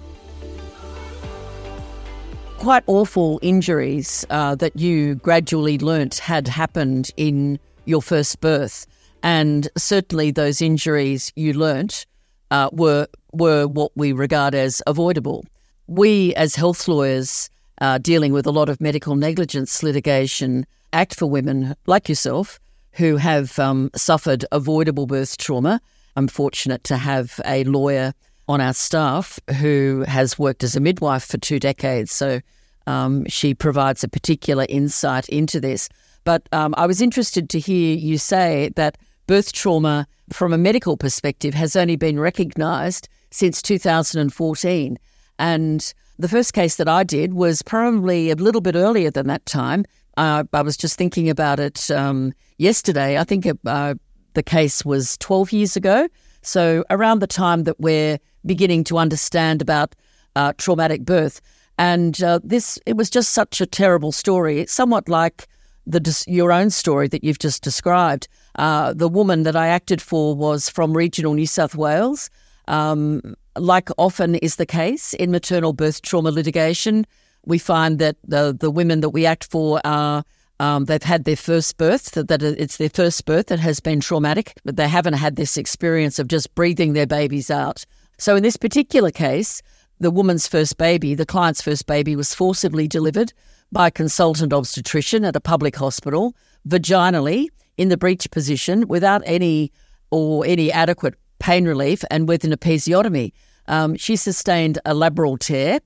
quite 2.58 2.84
awful 2.88 3.40
injuries 3.44 4.26
uh, 4.32 4.56
that 4.56 4.76
you 4.76 5.16
gradually 5.16 5.78
learnt 5.78 6.18
had 6.18 6.48
happened 6.48 7.12
in 7.16 7.60
your 7.86 8.02
first 8.02 8.42
birth. 8.42 8.88
And 9.22 9.70
certainly 9.78 10.32
those 10.32 10.64
injuries 10.64 11.32
you 11.36 11.54
learnt 11.54 12.08
uh, 12.50 12.70
were, 12.72 13.08
were 13.38 13.68
what 13.68 13.92
we 13.96 14.12
regard 14.12 14.56
as 14.56 14.82
avoidable. 14.88 15.46
We, 15.88 16.34
as 16.36 16.56
health 16.56 16.88
lawyers 16.88 17.50
uh, 17.82 17.98
dealing 17.98 18.34
with 18.34 18.46
a 18.48 18.52
lot 18.52 18.70
of 18.70 18.82
medical 18.82 19.16
negligence 19.16 19.84
litigation, 19.84 20.66
act 20.94 21.16
for 21.16 21.28
women 21.28 21.76
like 21.86 22.10
yourself 22.10 22.60
who 22.94 23.18
have 23.18 23.60
um, 23.60 23.92
suffered 23.96 24.46
avoidable 24.52 25.06
birth 25.06 25.38
trauma. 25.38 25.82
I'm 26.16 26.28
fortunate 26.28 26.84
to 26.86 26.98
have 26.98 27.40
a 27.46 27.66
lawyer 27.66 28.14
on 28.48 28.62
our 28.62 28.74
staff 28.74 29.40
who 29.60 30.06
has 30.08 30.40
worked 30.40 30.64
as 30.64 30.76
a 30.76 30.80
midwife 30.80 31.26
for 31.26 31.38
two 31.38 31.60
decades. 31.60 32.12
So 32.12 32.40
um, 32.88 33.26
she 33.28 33.54
provides 33.54 34.04
a 34.04 34.08
particular 34.08 34.66
insight 34.70 35.28
into 35.30 35.60
this. 35.60 35.90
But 36.24 36.48
um, 36.52 36.74
I 36.78 36.88
was 36.88 37.02
interested 37.02 37.50
to 37.50 37.60
hear 37.60 37.96
you 37.96 38.18
say 38.18 38.72
that 38.76 38.98
birth 39.28 39.52
trauma, 39.52 40.08
from 40.32 40.54
a 40.54 40.58
medical 40.58 40.96
perspective, 40.96 41.54
has 41.54 41.76
only 41.76 41.96
been 41.96 42.20
recognised 42.20 43.10
since 43.36 43.62
2014. 43.62 44.98
And 45.38 45.94
the 46.18 46.30
first 46.30 46.54
case 46.54 46.78
that 46.78 46.88
I 46.88 47.04
did 47.04 47.34
was 47.34 47.62
probably 47.62 48.32
a 48.32 48.36
little 48.36 48.62
bit 48.62 48.76
earlier 48.76 49.12
than 49.12 49.28
that 49.28 49.46
time. 49.46 49.84
Uh, 50.16 50.46
I 50.54 50.62
was 50.62 50.78
just 50.78 50.98
thinking 50.98 51.30
about 51.30 51.60
it 51.60 51.92
um, 51.92 52.34
yesterday. 52.58 53.18
I 53.18 53.26
think 53.26 53.46
uh, 53.66 53.96
the 54.34 54.44
case 54.44 54.86
was 54.86 55.18
12 55.18 55.52
years 55.52 55.76
ago. 55.76 56.08
So, 56.42 56.86
around 56.90 57.20
the 57.20 57.28
time 57.28 57.64
that 57.64 57.78
we're 57.80 58.20
beginning 58.46 58.84
to 58.86 58.98
understand 58.98 59.62
about 59.62 59.96
uh, 60.36 60.54
traumatic 60.58 61.04
birth. 61.04 61.42
And 61.78 62.22
uh, 62.24 62.40
this, 62.44 62.80
it 62.86 62.96
was 62.96 63.10
just 63.10 63.32
such 63.32 63.60
a 63.60 63.66
terrible 63.66 64.14
story. 64.14 64.62
It's 64.62 64.74
somewhat 64.74 65.10
like 65.10 65.48
the 65.86 66.24
your 66.28 66.52
own 66.52 66.70
story 66.70 67.08
that 67.10 67.24
you've 67.24 67.40
just 67.40 67.64
described. 67.64 68.28
Uh, 68.56 68.94
the 68.94 69.10
woman 69.10 69.44
that 69.44 69.56
I 69.56 69.68
acted 69.68 70.02
for 70.02 70.36
was 70.36 70.70
from 70.70 70.96
regional 70.96 71.34
New 71.34 71.48
South 71.48 71.76
Wales. 71.76 72.30
Um, 72.68 73.36
like 73.58 73.90
often 73.98 74.36
is 74.36 74.56
the 74.58 74.66
case 74.66 75.14
in 75.14 75.32
maternal 75.32 75.74
birth 75.74 76.02
trauma 76.02 76.32
litigation, 76.32 77.06
we 77.46 77.58
find 77.58 78.00
that 78.00 78.18
the 78.28 78.56
the 78.60 78.72
women 78.72 79.02
that 79.02 79.10
we 79.10 79.26
act 79.26 79.50
for 79.50 79.80
are 79.86 80.24
um, 80.60 80.86
they've 80.86 81.04
had 81.04 81.26
their 81.26 81.36
first 81.36 81.78
birth, 81.78 82.12
that, 82.12 82.28
that 82.30 82.42
it's 82.42 82.78
their 82.78 82.90
first 82.90 83.26
birth 83.26 83.48
that 83.48 83.60
has 83.60 83.80
been 83.80 84.00
traumatic, 84.00 84.54
but 84.64 84.78
they 84.78 84.88
haven't 84.88 85.14
had 85.14 85.36
this 85.36 85.58
experience 85.58 86.18
of 86.18 86.28
just 86.28 86.54
breathing 86.56 86.94
their 86.94 87.08
babies 87.08 87.52
out. 87.52 87.86
So 88.18 88.36
in 88.36 88.44
this 88.44 88.56
particular 88.56 89.12
case, 89.12 89.62
the 90.00 90.12
woman's 90.12 90.48
first 90.48 90.78
baby, 90.78 91.14
the 91.14 91.26
client's 91.26 91.62
first 91.62 91.86
baby, 91.88 92.16
was 92.16 92.34
forcibly 92.34 92.88
delivered 92.88 93.34
by 93.72 93.88
a 93.88 93.92
consultant 93.92 94.54
obstetrician 94.54 95.26
at 95.26 95.36
a 95.36 95.42
public 95.42 95.76
hospital, 95.76 96.36
vaginally, 96.68 97.48
in 97.78 97.90
the 97.90 97.98
breech 97.98 98.30
position, 98.32 98.88
without 98.88 99.22
any 99.26 99.72
or 100.12 100.46
any 100.46 100.72
adequate 100.72 101.16
pain 101.46 101.66
relief 101.66 102.04
and 102.10 102.28
with 102.28 102.44
an 102.44 102.52
episiotomy. 102.52 103.32
Um, 103.68 103.96
she 103.98 104.16
sustained 104.16 104.80
a 104.84 104.96
labral 104.96 105.38
tear 105.38 105.80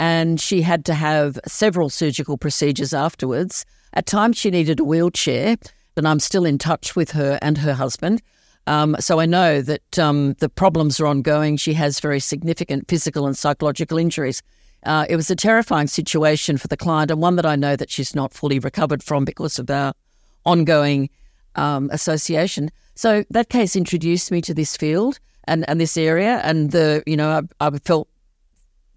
and 0.00 0.40
she 0.40 0.60
had 0.60 0.84
to 0.86 0.94
have 0.94 1.38
several 1.46 1.88
surgical 1.88 2.36
procedures 2.36 2.92
afterwards. 2.92 3.64
At 3.92 4.06
times, 4.06 4.36
she 4.36 4.50
needed 4.50 4.80
a 4.80 4.84
wheelchair, 4.84 5.54
and 5.96 6.08
I'm 6.08 6.18
still 6.18 6.44
in 6.44 6.58
touch 6.58 6.96
with 6.96 7.12
her 7.12 7.38
and 7.40 7.56
her 7.58 7.74
husband. 7.74 8.22
Um, 8.66 8.96
so 8.98 9.20
I 9.20 9.26
know 9.26 9.62
that 9.62 9.98
um, 10.00 10.32
the 10.40 10.48
problems 10.48 10.98
are 10.98 11.06
ongoing. 11.06 11.58
She 11.58 11.74
has 11.74 12.00
very 12.00 12.18
significant 12.18 12.88
physical 12.88 13.24
and 13.28 13.38
psychological 13.38 13.98
injuries. 13.98 14.42
Uh, 14.82 15.06
it 15.08 15.14
was 15.14 15.30
a 15.30 15.36
terrifying 15.36 15.86
situation 15.86 16.58
for 16.58 16.66
the 16.66 16.76
client 16.76 17.12
and 17.12 17.22
one 17.22 17.36
that 17.36 17.46
I 17.46 17.54
know 17.54 17.76
that 17.76 17.88
she's 17.88 18.16
not 18.16 18.34
fully 18.34 18.58
recovered 18.58 19.02
from 19.02 19.24
because 19.24 19.60
of 19.60 19.70
our 19.70 19.92
ongoing 20.44 21.08
um, 21.56 21.90
association. 21.92 22.70
So 22.94 23.24
that 23.30 23.48
case 23.48 23.76
introduced 23.76 24.30
me 24.30 24.40
to 24.42 24.54
this 24.54 24.76
field 24.76 25.18
and, 25.44 25.68
and 25.68 25.80
this 25.80 25.96
area, 25.96 26.40
and 26.44 26.70
the 26.70 27.02
you 27.06 27.16
know 27.16 27.42
I, 27.60 27.66
I 27.66 27.78
felt 27.78 28.08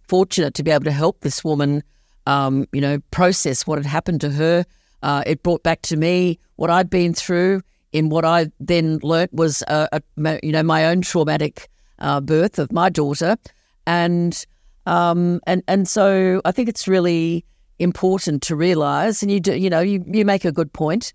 fortunate 0.07 0.53
to 0.53 0.63
be 0.63 0.71
able 0.71 0.85
to 0.85 0.91
help 0.91 1.21
this 1.21 1.43
woman, 1.43 1.83
um, 2.25 2.65
you 2.71 2.81
know, 2.81 2.99
process 3.11 3.67
what 3.67 3.77
had 3.77 3.85
happened 3.85 4.21
to 4.21 4.29
her. 4.31 4.65
Uh, 5.03 5.23
it 5.25 5.43
brought 5.43 5.63
back 5.63 5.81
to 5.83 5.97
me 5.97 6.39
what 6.55 6.69
I'd 6.69 6.89
been 6.89 7.13
through. 7.13 7.61
In 7.93 8.09
what 8.09 8.25
I 8.25 8.47
then 8.59 8.99
learnt 9.01 9.33
was, 9.33 9.63
a, 9.67 9.87
a, 9.93 10.39
you 10.43 10.51
know, 10.51 10.61
my 10.61 10.85
own 10.85 11.01
traumatic 11.01 11.69
uh, 11.99 12.19
birth 12.19 12.59
of 12.59 12.71
my 12.71 12.89
daughter, 12.89 13.37
and 13.85 14.45
um, 14.85 15.39
and 15.47 15.63
and 15.67 15.87
so 15.87 16.41
I 16.43 16.51
think 16.51 16.67
it's 16.69 16.87
really 16.87 17.45
important 17.79 18.41
to 18.43 18.55
realise, 18.55 19.23
and 19.23 19.31
you 19.31 19.39
do, 19.39 19.55
you 19.55 19.69
know, 19.69 19.79
you, 19.79 20.03
you 20.05 20.25
make 20.25 20.45
a 20.45 20.51
good 20.51 20.71
point. 20.73 21.13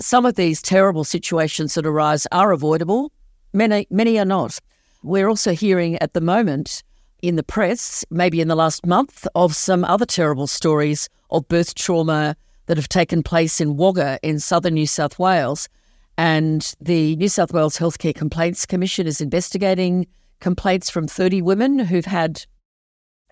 Some 0.00 0.24
of 0.24 0.34
these 0.34 0.62
terrible 0.62 1.04
situations 1.04 1.74
that 1.74 1.84
arise 1.84 2.26
are 2.32 2.52
avoidable. 2.52 3.12
Many 3.52 3.86
many 3.90 4.18
are 4.18 4.24
not. 4.24 4.58
We're 5.02 5.28
also 5.28 5.52
hearing 5.52 5.98
at 5.98 6.14
the 6.14 6.22
moment 6.22 6.82
in 7.22 7.36
the 7.36 7.42
press, 7.42 8.02
maybe 8.10 8.40
in 8.40 8.48
the 8.48 8.54
last 8.54 8.86
month, 8.86 9.26
of 9.34 9.54
some 9.54 9.84
other 9.84 10.06
terrible 10.06 10.46
stories 10.46 11.10
of 11.30 11.46
birth 11.48 11.74
trauma 11.74 12.34
that 12.64 12.78
have 12.78 12.88
taken 12.88 13.22
place 13.22 13.60
in 13.60 13.76
Wagga 13.76 14.18
in 14.22 14.40
southern 14.40 14.74
New 14.74 14.86
South 14.86 15.18
Wales. 15.18 15.68
And 16.16 16.74
the 16.80 17.16
New 17.16 17.28
South 17.28 17.52
Wales 17.52 17.76
Healthcare 17.76 18.14
Complaints 18.14 18.64
Commission 18.64 19.06
is 19.06 19.20
investigating 19.20 20.06
complaints 20.40 20.88
from 20.88 21.08
30 21.08 21.42
women 21.42 21.78
who've 21.78 22.06
had 22.06 22.46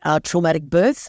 uh, 0.02 0.20
traumatic 0.22 0.64
birth. 0.64 1.09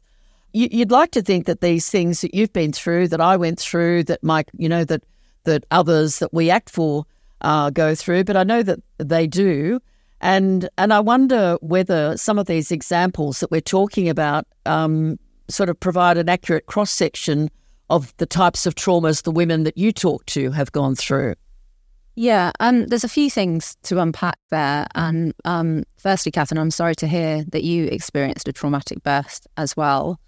You'd 0.54 0.92
like 0.92 1.12
to 1.12 1.22
think 1.22 1.46
that 1.46 1.62
these 1.62 1.90
things 1.90 2.22
that 2.22 2.34
you've 2.34 2.54
been 2.54 2.72
through, 2.72 3.10
that 3.10 3.22
I 3.22 3.38
went 3.38 3.60
through, 3.60 4.06
that 4.06 4.24
Mike, 4.24 4.48
you 4.58 4.70
know, 4.70 4.84
that 4.86 5.04
that 5.44 5.66
others 5.72 6.20
that 6.20 6.34
we 6.34 6.50
act 6.50 6.70
for 6.70 7.06
uh, 7.42 7.70
go 7.70 7.96
through, 7.96 8.24
but 8.24 8.36
I 8.36 8.44
know 8.44 8.64
that 8.64 8.80
they 8.98 9.28
do. 9.28 9.80
And 10.22 10.68
and 10.78 10.94
I 10.94 11.00
wonder 11.00 11.58
whether 11.62 12.18
some 12.18 12.38
of 12.38 12.46
these 12.46 12.72
examples 12.72 13.40
that 13.40 13.52
we're 13.52 13.62
talking 13.62 14.10
about 14.10 14.46
um, 14.66 15.18
sort 15.48 15.70
of 15.70 15.80
provide 15.80 16.18
an 16.18 16.28
accurate 16.28 16.66
cross 16.66 16.92
section 16.92 17.50
of 17.90 18.14
the 18.18 18.26
types 18.26 18.66
of 18.66 18.76
traumas 18.76 19.24
the 19.24 19.32
women 19.32 19.64
that 19.64 19.78
you 19.78 19.92
talk 19.92 20.26
to 20.28 20.52
have 20.52 20.72
gone 20.72 20.96
through. 20.96 21.36
Yeah, 22.16 22.52
um, 22.60 22.88
there's 22.88 23.06
a 23.06 23.10
few 23.10 23.30
things 23.30 23.78
to 23.84 24.00
unpack 24.00 24.38
there. 24.50 24.88
And 24.94 25.34
um, 25.46 25.86
firstly, 25.98 26.34
Catherine, 26.34 26.60
I'm 26.60 26.70
sorry 26.70 26.96
to 26.96 27.08
hear 27.08 27.46
that 27.54 27.64
you 27.64 27.86
experienced 27.86 28.48
a 28.50 28.54
traumatic 28.54 29.02
birth 29.04 29.48
as 29.56 29.78
well, 29.78 30.20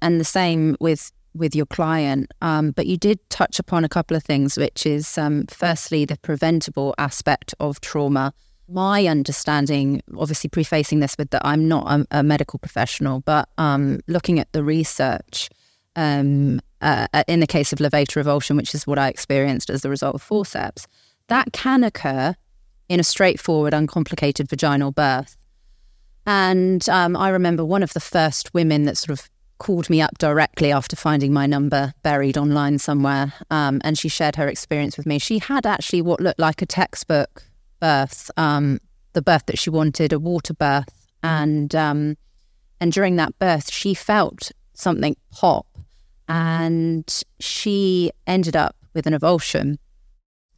and 0.00 0.20
the 0.20 0.24
same 0.24 0.76
with 0.78 1.10
with 1.34 1.54
your 1.54 1.66
client. 1.66 2.32
Um, 2.42 2.72
but 2.72 2.86
you 2.86 2.96
did 2.96 3.18
touch 3.30 3.58
upon 3.58 3.84
a 3.84 3.88
couple 3.88 4.16
of 4.16 4.22
things, 4.22 4.56
which 4.56 4.86
is 4.86 5.16
um, 5.16 5.46
firstly 5.46 6.04
the 6.04 6.18
preventable 6.18 6.94
aspect 6.98 7.54
of 7.60 7.80
trauma 7.80 8.32
my 8.70 9.06
understanding, 9.06 10.02
obviously 10.16 10.48
prefacing 10.48 11.00
this 11.00 11.16
with 11.18 11.30
that 11.30 11.42
I'm 11.44 11.66
not 11.68 11.86
a, 11.90 12.06
a 12.18 12.22
medical 12.22 12.58
professional, 12.58 13.20
but 13.20 13.48
um, 13.58 14.00
looking 14.06 14.38
at 14.38 14.52
the 14.52 14.62
research 14.62 15.50
um, 15.96 16.60
uh, 16.80 17.08
uh, 17.12 17.24
in 17.26 17.40
the 17.40 17.46
case 17.46 17.72
of 17.72 17.78
levator 17.78 18.22
avulsion, 18.22 18.56
which 18.56 18.74
is 18.74 18.86
what 18.86 18.98
I 18.98 19.08
experienced 19.08 19.70
as 19.70 19.82
the 19.82 19.90
result 19.90 20.14
of 20.14 20.22
forceps, 20.22 20.86
that 21.28 21.52
can 21.52 21.84
occur 21.84 22.34
in 22.88 23.00
a 23.00 23.04
straightforward, 23.04 23.74
uncomplicated 23.74 24.48
vaginal 24.48 24.92
birth. 24.92 25.36
And 26.26 26.88
um, 26.88 27.16
I 27.16 27.30
remember 27.30 27.64
one 27.64 27.82
of 27.82 27.92
the 27.92 28.00
first 28.00 28.54
women 28.54 28.84
that 28.84 28.96
sort 28.96 29.18
of 29.18 29.30
called 29.60 29.88
me 29.88 30.00
up 30.00 30.18
directly 30.18 30.72
after 30.72 30.96
finding 30.96 31.32
my 31.32 31.46
number 31.46 31.94
buried 32.02 32.36
online 32.36 32.78
somewhere. 32.78 33.32
Um, 33.50 33.80
and 33.84 33.96
she 33.96 34.08
shared 34.08 34.34
her 34.34 34.48
experience 34.48 34.96
with 34.96 35.06
me. 35.06 35.20
She 35.20 35.38
had 35.38 35.66
actually 35.66 36.02
what 36.02 36.18
looked 36.18 36.40
like 36.40 36.60
a 36.62 36.66
textbook 36.66 37.44
birth, 37.78 38.30
um, 38.36 38.80
the 39.12 39.22
birth 39.22 39.46
that 39.46 39.58
she 39.58 39.70
wanted, 39.70 40.12
a 40.12 40.18
water 40.18 40.54
birth, 40.54 41.08
and 41.22 41.72
um, 41.74 42.16
and 42.80 42.92
during 42.92 43.16
that 43.16 43.38
birth, 43.38 43.70
she 43.70 43.94
felt 43.94 44.50
something 44.72 45.16
pop, 45.30 45.66
and 46.28 47.22
she 47.38 48.10
ended 48.26 48.56
up 48.56 48.74
with 48.94 49.06
an 49.06 49.12
avulsion 49.12 49.76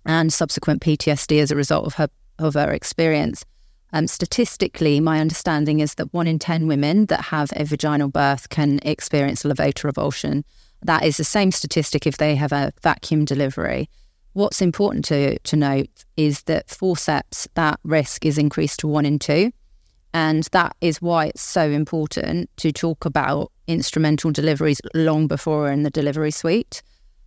and 0.07 0.33
subsequent 0.33 0.81
PTSD 0.81 1.41
as 1.41 1.51
a 1.51 1.57
result 1.57 1.87
of 1.87 1.95
her 1.95 2.09
of 2.39 2.55
her 2.55 2.71
experience. 2.71 3.45
Um, 3.93 4.07
statistically, 4.07 5.01
my 5.01 5.21
understanding 5.21 5.81
is 5.81 5.95
that 5.97 6.13
one 6.15 6.27
in 6.27 6.39
10 6.39 6.67
women 6.67 7.07
that 7.07 7.27
have 7.27 7.51
a 7.57 7.65
vaginal 7.65 8.09
birth 8.09 8.49
can 8.49 8.81
experience 8.83 9.43
levator 9.43 9.93
avulsion. 9.93 10.45
That 10.83 11.05
is 11.05 11.19
the 11.19 11.25
same 11.25 11.53
statistic 11.53 12.07
if 12.07 12.17
they 12.17 12.35
have 12.35 12.53
a 12.53 12.73
vacuum 12.83 13.25
delivery. 13.25 13.89
What's 14.33 14.63
important 14.63 15.05
to, 15.07 15.39
to 15.39 15.57
note 15.57 16.05
is 16.17 16.43
that 16.45 16.71
forceps, 16.71 17.47
that 17.55 17.79
risk 17.85 18.25
is 18.25 18.39
increased 18.39 18.81
to 18.81 18.89
one 18.89 19.05
in 19.05 19.19
two. 19.19 19.53
And 20.15 20.45
that 20.53 20.75
is 20.81 21.01
why 21.01 21.27
it's 21.27 21.43
so 21.43 21.71
important 21.71 22.51
to 22.59 22.73
talk 22.73 23.05
about 23.05 23.53
instrumental 23.67 24.31
deliveries 24.31 24.81
long 24.95 25.27
before 25.27 25.71
in 25.71 25.83
the 25.83 25.91
delivery 25.91 26.31
suite. 26.31 26.83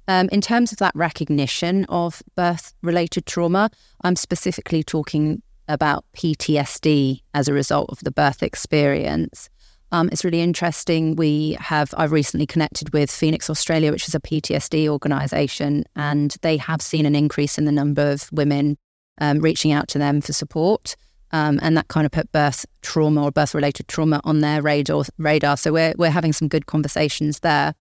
Um, 0.08 0.30
in 0.32 0.42
terms 0.42 0.72
of 0.72 0.78
that 0.80 0.96
recognition 0.96 1.86
of 1.86 2.22
birth 2.36 2.74
related 2.84 3.26
trauma, 3.26 3.72
I'm 4.02 4.16
specifically 4.16 4.84
talking 4.84 5.42
about 5.68 6.06
PTSD 6.14 7.22
as 7.34 7.48
a 7.48 7.54
result 7.54 7.90
of 7.90 8.00
the 8.00 8.12
birth 8.12 8.44
experience. 8.44 9.50
Um, 9.92 10.10
it's 10.12 10.26
really 10.26 10.42
interesting. 10.42 11.16
We 11.16 11.58
have, 11.60 11.94
I've 11.98 12.12
recently 12.12 12.46
connected 12.46 12.92
with 12.92 13.12
Phoenix 13.12 13.50
Australia, 13.50 13.92
which 13.92 14.08
is 14.08 14.16
a 14.16 14.20
PTSD 14.20 14.88
organisation, 14.88 15.86
and 15.96 16.36
they 16.42 16.58
have 16.58 16.82
seen 16.82 17.06
an 17.06 17.16
increase 17.16 17.58
in 17.58 17.66
the 17.66 17.72
number 17.72 18.12
of 18.12 18.30
women 18.32 18.78
um, 19.20 19.40
reaching 19.40 19.72
out 19.72 19.88
to 19.90 19.98
them 19.98 20.22
for 20.22 20.34
support. 20.34 20.96
Um, 21.32 21.60
and 21.62 21.76
that 21.76 21.88
kind 21.88 22.06
of 22.06 22.12
put 22.12 22.32
birth 22.32 22.66
trauma 22.82 23.24
or 23.24 23.32
birth 23.32 23.56
related 23.56 23.88
trauma 23.88 24.22
on 24.24 24.40
their 24.40 24.62
radar. 24.62 25.04
radar. 25.18 25.58
So 25.58 25.74
we're, 25.74 25.94
we're 25.98 26.10
having 26.10 26.34
some 26.34 26.48
good 26.48 26.66
conversations 26.66 27.40
there. 27.40 27.74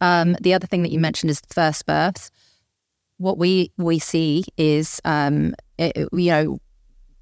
Um, 0.00 0.36
the 0.40 0.54
other 0.54 0.66
thing 0.66 0.82
that 0.82 0.92
you 0.92 1.00
mentioned 1.00 1.30
is 1.30 1.40
first 1.48 1.86
births. 1.86 2.30
What 3.18 3.38
we, 3.38 3.72
we 3.78 3.98
see 3.98 4.44
is, 4.56 5.00
um, 5.04 5.54
it, 5.78 6.08
you 6.12 6.30
know, 6.30 6.58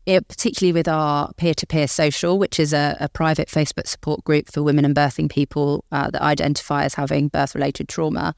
it, 0.06 0.28
particularly 0.28 0.72
with 0.72 0.88
our 0.88 1.32
peer 1.34 1.54
to 1.54 1.66
peer 1.66 1.88
social, 1.88 2.38
which 2.38 2.60
is 2.60 2.72
a, 2.72 2.96
a, 3.00 3.08
private 3.08 3.48
Facebook 3.48 3.86
support 3.86 4.22
group 4.24 4.50
for 4.50 4.62
women 4.62 4.84
and 4.84 4.94
birthing 4.94 5.30
people 5.30 5.84
uh, 5.92 6.10
that 6.10 6.20
identify 6.20 6.84
as 6.84 6.94
having 6.94 7.28
birth 7.28 7.54
related 7.54 7.88
trauma. 7.88 8.34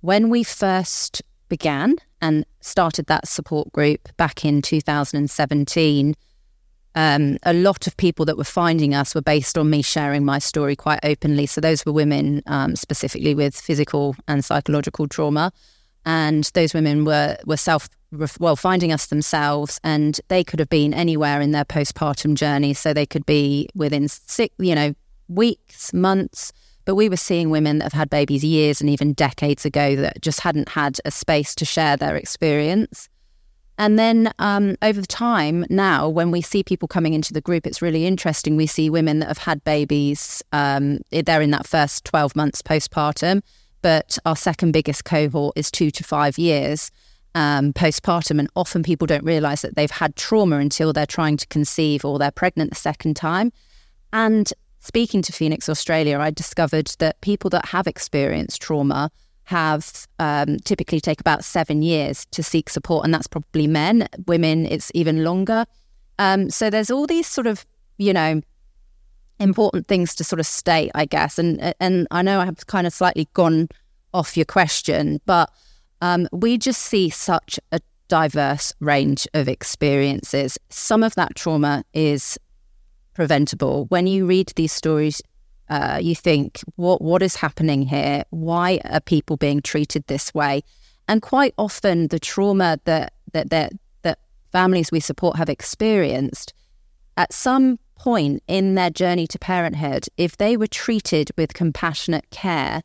When 0.00 0.30
we 0.30 0.42
first 0.42 1.22
began 1.48 1.96
and 2.20 2.44
started 2.60 3.06
that 3.06 3.28
support 3.28 3.70
group 3.72 4.08
back 4.16 4.44
in 4.44 4.62
2017, 4.62 6.14
um, 6.96 7.38
a 7.44 7.52
lot 7.52 7.86
of 7.86 7.96
people 7.96 8.24
that 8.24 8.36
were 8.36 8.42
finding 8.42 8.92
us 8.92 9.14
were 9.14 9.22
based 9.22 9.56
on 9.56 9.70
me 9.70 9.82
sharing 9.82 10.24
my 10.24 10.40
story 10.40 10.74
quite 10.74 10.98
openly. 11.04 11.46
So 11.46 11.60
those 11.60 11.86
were 11.86 11.92
women 11.92 12.42
um, 12.46 12.74
specifically 12.74 13.34
with 13.34 13.54
physical 13.54 14.16
and 14.26 14.44
psychological 14.44 15.06
trauma 15.06 15.52
and 16.04 16.44
those 16.54 16.74
women 16.74 17.04
were 17.04 17.36
were 17.46 17.56
self 17.56 17.88
well 18.38 18.56
finding 18.56 18.92
us 18.92 19.06
themselves 19.06 19.80
and 19.84 20.20
they 20.28 20.42
could 20.42 20.58
have 20.58 20.68
been 20.68 20.92
anywhere 20.92 21.40
in 21.40 21.52
their 21.52 21.64
postpartum 21.64 22.34
journey. 22.34 22.74
So 22.74 22.92
they 22.92 23.06
could 23.06 23.26
be 23.26 23.68
within 23.74 24.08
six 24.08 24.54
you 24.58 24.74
know 24.74 24.94
weeks 25.28 25.92
months. 25.92 26.52
But 26.84 26.94
we 26.94 27.08
were 27.08 27.16
seeing 27.16 27.50
women 27.50 27.78
that 27.78 27.84
have 27.84 27.92
had 27.92 28.10
babies 28.10 28.42
years 28.42 28.80
and 28.80 28.90
even 28.90 29.12
decades 29.12 29.64
ago 29.64 29.96
that 29.96 30.22
just 30.22 30.40
hadn't 30.40 30.70
had 30.70 30.98
a 31.04 31.10
space 31.10 31.54
to 31.56 31.64
share 31.64 31.96
their 31.96 32.16
experience. 32.16 33.08
And 33.78 33.98
then 33.98 34.32
um, 34.38 34.76
over 34.82 35.00
time 35.02 35.64
now 35.70 36.08
when 36.08 36.30
we 36.30 36.42
see 36.42 36.62
people 36.62 36.88
coming 36.88 37.14
into 37.14 37.32
the 37.32 37.40
group 37.40 37.66
it's 37.66 37.80
really 37.80 38.06
interesting. 38.06 38.56
We 38.56 38.66
see 38.66 38.90
women 38.90 39.20
that 39.20 39.28
have 39.28 39.38
had 39.38 39.62
babies 39.64 40.42
um, 40.52 41.00
they're 41.10 41.42
in 41.42 41.50
that 41.52 41.66
first 41.66 42.04
12 42.04 42.34
months 42.34 42.60
postpartum 42.62 43.42
but 43.82 44.18
our 44.26 44.36
second 44.36 44.72
biggest 44.72 45.04
cohort 45.04 45.54
is 45.56 45.70
two 45.70 45.90
to 45.90 46.04
five 46.04 46.38
years 46.38 46.90
um, 47.34 47.72
postpartum. 47.72 48.38
And 48.38 48.48
often 48.56 48.82
people 48.82 49.06
don't 49.06 49.24
realize 49.24 49.62
that 49.62 49.76
they've 49.76 49.90
had 49.90 50.16
trauma 50.16 50.56
until 50.56 50.92
they're 50.92 51.06
trying 51.06 51.36
to 51.38 51.46
conceive 51.48 52.04
or 52.04 52.18
they're 52.18 52.30
pregnant 52.30 52.70
the 52.70 52.76
second 52.76 53.14
time. 53.14 53.52
And 54.12 54.52
speaking 54.78 55.22
to 55.22 55.32
Phoenix 55.32 55.68
Australia, 55.68 56.18
I 56.18 56.30
discovered 56.30 56.92
that 56.98 57.20
people 57.20 57.50
that 57.50 57.66
have 57.66 57.86
experienced 57.86 58.62
trauma 58.62 59.10
have 59.44 60.06
um, 60.18 60.58
typically 60.60 61.00
take 61.00 61.20
about 61.20 61.44
seven 61.44 61.82
years 61.82 62.24
to 62.30 62.42
seek 62.42 62.70
support, 62.70 63.04
and 63.04 63.12
that's 63.12 63.26
probably 63.26 63.66
men. 63.66 64.08
Women, 64.26 64.66
it's 64.66 64.92
even 64.94 65.24
longer. 65.24 65.66
Um, 66.18 66.50
so 66.50 66.70
there's 66.70 66.90
all 66.90 67.06
these 67.06 67.26
sort 67.26 67.46
of, 67.46 67.66
you 67.98 68.12
know, 68.12 68.40
important 69.40 69.88
things 69.88 70.14
to 70.14 70.24
sort 70.24 70.38
of 70.38 70.46
state, 70.46 70.92
I 70.94 71.04
guess. 71.04 71.38
And 71.38 71.74
and 71.80 72.06
I 72.10 72.22
know 72.22 72.40
I 72.40 72.44
have 72.44 72.66
kind 72.66 72.86
of 72.86 72.92
slightly 72.92 73.28
gone 73.34 73.68
off 74.12 74.36
your 74.36 74.46
question, 74.46 75.20
but 75.26 75.50
um, 76.00 76.28
we 76.32 76.58
just 76.58 76.82
see 76.82 77.10
such 77.10 77.58
a 77.72 77.80
diverse 78.08 78.74
range 78.80 79.26
of 79.34 79.48
experiences. 79.48 80.58
Some 80.68 81.02
of 81.02 81.14
that 81.14 81.36
trauma 81.36 81.84
is 81.94 82.38
preventable. 83.14 83.86
When 83.86 84.06
you 84.06 84.26
read 84.26 84.52
these 84.56 84.72
stories, 84.72 85.22
uh, 85.68 86.00
you 86.02 86.14
think, 86.14 86.60
what 86.76 87.00
what 87.00 87.22
is 87.22 87.36
happening 87.36 87.82
here? 87.82 88.24
Why 88.30 88.80
are 88.90 89.00
people 89.00 89.36
being 89.36 89.62
treated 89.62 90.04
this 90.06 90.34
way? 90.34 90.62
And 91.06 91.22
quite 91.22 91.54
often, 91.56 92.08
the 92.08 92.18
trauma 92.18 92.78
that 92.84 93.12
that 93.32 93.50
that, 93.50 93.72
that 94.02 94.18
families 94.50 94.90
we 94.90 95.00
support 95.00 95.36
have 95.36 95.48
experienced 95.48 96.52
at 97.16 97.32
some 97.32 97.78
point 97.94 98.42
in 98.48 98.74
their 98.74 98.90
journey 98.90 99.26
to 99.28 99.38
parenthood, 99.38 100.06
if 100.16 100.36
they 100.38 100.56
were 100.56 100.66
treated 100.66 101.30
with 101.36 101.54
compassionate 101.54 102.28
care, 102.30 102.82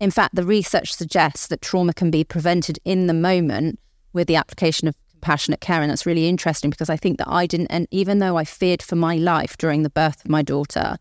in 0.00 0.10
fact, 0.10 0.34
the 0.34 0.44
research 0.44 0.94
suggests 0.94 1.46
that 1.48 1.62
trauma 1.62 1.92
can 1.92 2.10
be 2.10 2.24
prevented 2.24 2.78
in 2.84 3.06
the 3.06 3.14
moment 3.14 3.78
with 4.12 4.28
the 4.28 4.36
application 4.36 4.88
of 4.88 4.94
compassionate 5.10 5.60
care. 5.60 5.80
And 5.80 5.90
that's 5.90 6.06
really 6.06 6.28
interesting 6.28 6.70
because 6.70 6.90
I 6.90 6.96
think 6.96 7.18
that 7.18 7.28
I 7.28 7.46
didn't, 7.46 7.68
and 7.68 7.88
even 7.90 8.18
though 8.18 8.36
I 8.36 8.44
feared 8.44 8.82
for 8.82 8.96
my 8.96 9.16
life 9.16 9.56
during 9.56 9.82
the 9.82 9.90
birth 9.90 10.24
of 10.24 10.30
my 10.30 10.42
daughter, 10.42 10.96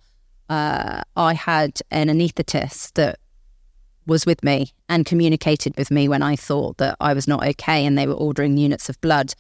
uh, 0.50 1.02
I 1.16 1.34
had 1.34 1.82
an 1.92 2.08
anaesthetist 2.08 2.94
that 2.94 3.20
was 4.08 4.26
with 4.26 4.44
me 4.44 4.72
and 4.88 5.06
communicated 5.06 5.76
with 5.78 5.92
me 5.92 6.08
when 6.08 6.22
I 6.22 6.36
thought 6.36 6.78
that 6.78 6.96
I 7.00 7.14
was 7.14 7.28
not 7.28 7.46
okay 7.46 7.86
and 7.86 7.98
they 7.98 8.08
were 8.08 8.14
ordering 8.14 8.58
units 8.58 8.88
of 8.88 9.02
blood. 9.02 9.34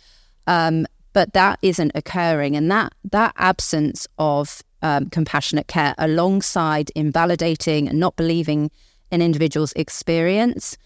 Um, 0.47 0.85
but 1.13 1.33
that 1.33 1.59
isn't 1.61 1.91
occurring. 1.95 2.57
And 2.57 2.69
that, 2.71 2.93
that 3.11 3.33
absence 3.37 4.07
of 4.17 4.61
um, 4.81 5.09
compassionate 5.09 5.67
care 5.67 5.95
alongside 5.97 6.91
invalidating 6.95 7.87
and 7.87 7.99
not 7.99 8.15
believing 8.15 8.69
an 9.11 9.21
individual's 9.21 9.73
experience 9.73 10.77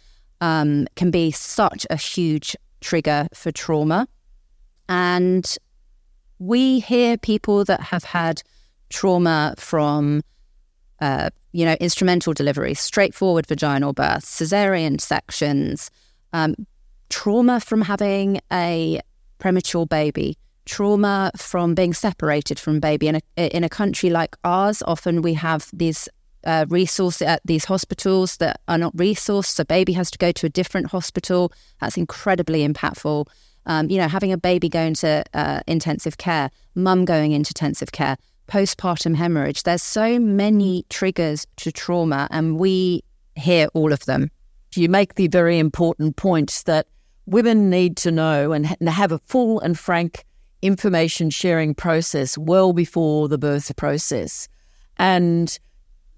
um, 0.41 0.87
can 0.95 1.11
be 1.11 1.31
such 1.31 1.85
a 1.89 1.95
huge 1.95 2.55
trigger 2.81 3.27
for 3.33 3.51
trauma. 3.51 4.07
And 4.87 5.57
we 6.39 6.79
hear 6.79 7.17
people 7.17 7.65
that 7.65 7.81
have 7.81 8.03
had 8.03 8.41
trauma 8.89 9.53
from, 9.57 10.23
uh, 11.01 11.29
you 11.51 11.65
know, 11.65 11.75
instrumental 11.79 12.33
delivery, 12.33 12.73
straightforward 12.73 13.45
vaginal 13.45 13.93
birth, 13.93 14.25
cesarean 14.25 14.99
sections, 14.99 15.91
um, 16.33 16.55
trauma 17.09 17.59
from 17.59 17.81
having 17.81 18.39
a 18.51 19.01
premature 19.37 19.85
baby, 19.85 20.37
trauma 20.65 21.31
from 21.35 21.75
being 21.75 21.93
separated 21.93 22.59
from 22.59 22.79
baby. 22.79 23.07
In 23.07 23.15
a, 23.15 23.55
in 23.55 23.63
a 23.63 23.69
country 23.69 24.09
like 24.09 24.35
ours, 24.43 24.81
often 24.85 25.21
we 25.21 25.33
have 25.33 25.69
these 25.73 26.07
uh, 26.45 26.65
at 27.21 27.41
these 27.45 27.65
hospitals 27.65 28.37
that 28.37 28.61
are 28.67 28.77
not 28.77 28.95
resourced. 28.95 29.47
So 29.47 29.63
baby 29.63 29.93
has 29.93 30.11
to 30.11 30.17
go 30.17 30.31
to 30.31 30.45
a 30.45 30.49
different 30.49 30.87
hospital. 30.87 31.51
That's 31.81 31.97
incredibly 31.97 32.67
impactful. 32.67 33.27
Um, 33.65 33.89
you 33.89 33.97
know, 33.97 34.07
having 34.07 34.31
a 34.31 34.37
baby 34.37 34.69
going 34.69 34.93
to 34.95 35.23
uh, 35.33 35.59
intensive 35.67 36.17
care, 36.17 36.49
mum 36.75 37.05
going 37.05 37.33
into 37.33 37.51
intensive 37.51 37.91
care, 37.91 38.17
postpartum 38.47 39.15
hemorrhage. 39.15 39.63
There's 39.63 39.83
so 39.83 40.19
many 40.19 40.85
triggers 40.89 41.45
to 41.57 41.71
trauma, 41.71 42.27
and 42.31 42.57
we 42.57 43.03
hear 43.35 43.67
all 43.73 43.93
of 43.93 44.05
them. 44.05 44.31
You 44.75 44.89
make 44.89 45.15
the 45.15 45.27
very 45.27 45.59
important 45.59 46.15
point 46.15 46.63
that 46.65 46.87
women 47.25 47.69
need 47.69 47.97
to 47.97 48.11
know 48.11 48.51
and 48.51 48.65
have 48.65 49.11
a 49.11 49.19
full 49.19 49.59
and 49.59 49.77
frank 49.77 50.25
information 50.61 51.29
sharing 51.29 51.73
process 51.73 52.37
well 52.37 52.73
before 52.73 53.27
the 53.27 53.37
birth 53.37 53.75
process. 53.75 54.47
And 54.97 55.57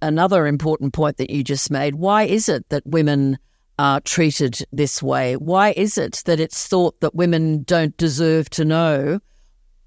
another 0.01 0.47
important 0.47 0.93
point 0.93 1.17
that 1.17 1.29
you 1.29 1.43
just 1.43 1.69
made 1.71 1.95
why 1.95 2.23
is 2.23 2.49
it 2.49 2.67
that 2.69 2.85
women 2.85 3.37
are 3.79 3.99
treated 4.01 4.59
this 4.71 5.01
way? 5.01 5.35
Why 5.35 5.73
is 5.75 5.97
it 5.97 6.21
that 6.25 6.39
it's 6.39 6.67
thought 6.67 6.99
that 7.01 7.15
women 7.15 7.63
don't 7.63 7.97
deserve 7.97 8.49
to 8.51 8.65
know 8.65 9.19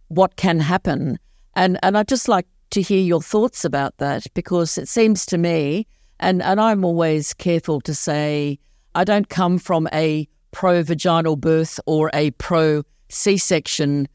what 0.09 0.37
can 0.37 0.59
happen? 0.61 1.19
And 1.55 1.79
and 1.83 1.97
I'd 1.97 2.09
just 2.09 2.29
like 2.29 2.47
to 2.71 2.83
hear 2.83 3.01
your 3.01 3.23
thoughts 3.23 3.65
about 3.65 3.97
that 3.99 4.27
because 4.35 4.79
it 4.79 4.89
seems 4.89 5.25
to 5.27 5.39
me, 5.39 5.87
and, 6.19 6.43
and 6.43 6.61
I'm 6.61 6.85
always 6.85 7.33
careful 7.33 7.81
to 7.83 7.95
say, 7.95 8.59
I 8.97 9.05
don't 9.05 9.29
come 9.29 9.59
from 9.59 9.89
a 9.93 10.29
pro 10.51 10.83
vaginal 10.83 11.37
birth 11.37 11.79
or 11.87 12.11
a 12.13 12.33
pro 12.33 12.83
C 13.11 13.37
section 13.37 14.09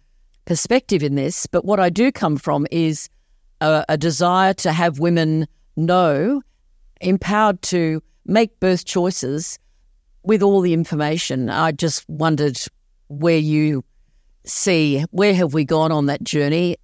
perspective 0.44 1.04
in 1.04 1.16
this, 1.16 1.48
but 1.48 1.64
what 1.64 1.80
I 1.80 1.90
do 1.90 2.12
come 2.12 2.36
from 2.36 2.68
is 2.70 3.10
a, 3.62 3.86
a 3.88 3.98
desire 3.98 4.54
to 4.56 4.74
have 4.74 5.00
women 5.00 5.48
know, 5.76 6.42
empowered 7.02 7.62
to 7.64 8.02
make 8.26 8.60
birth 8.60 8.86
choices 8.86 9.60
with 10.24 10.44
all 10.44 10.62
the 10.62 10.74
information. 10.74 11.50
I 11.50 11.72
just 11.72 12.08
wondered 12.10 12.60
where 13.08 13.38
you 13.38 13.84
see 14.46 15.04
where 15.12 15.34
have 15.34 15.54
we 15.54 15.66
gone 15.66 15.92
on 15.92 16.08
that 16.08 16.24
journey 16.24 16.78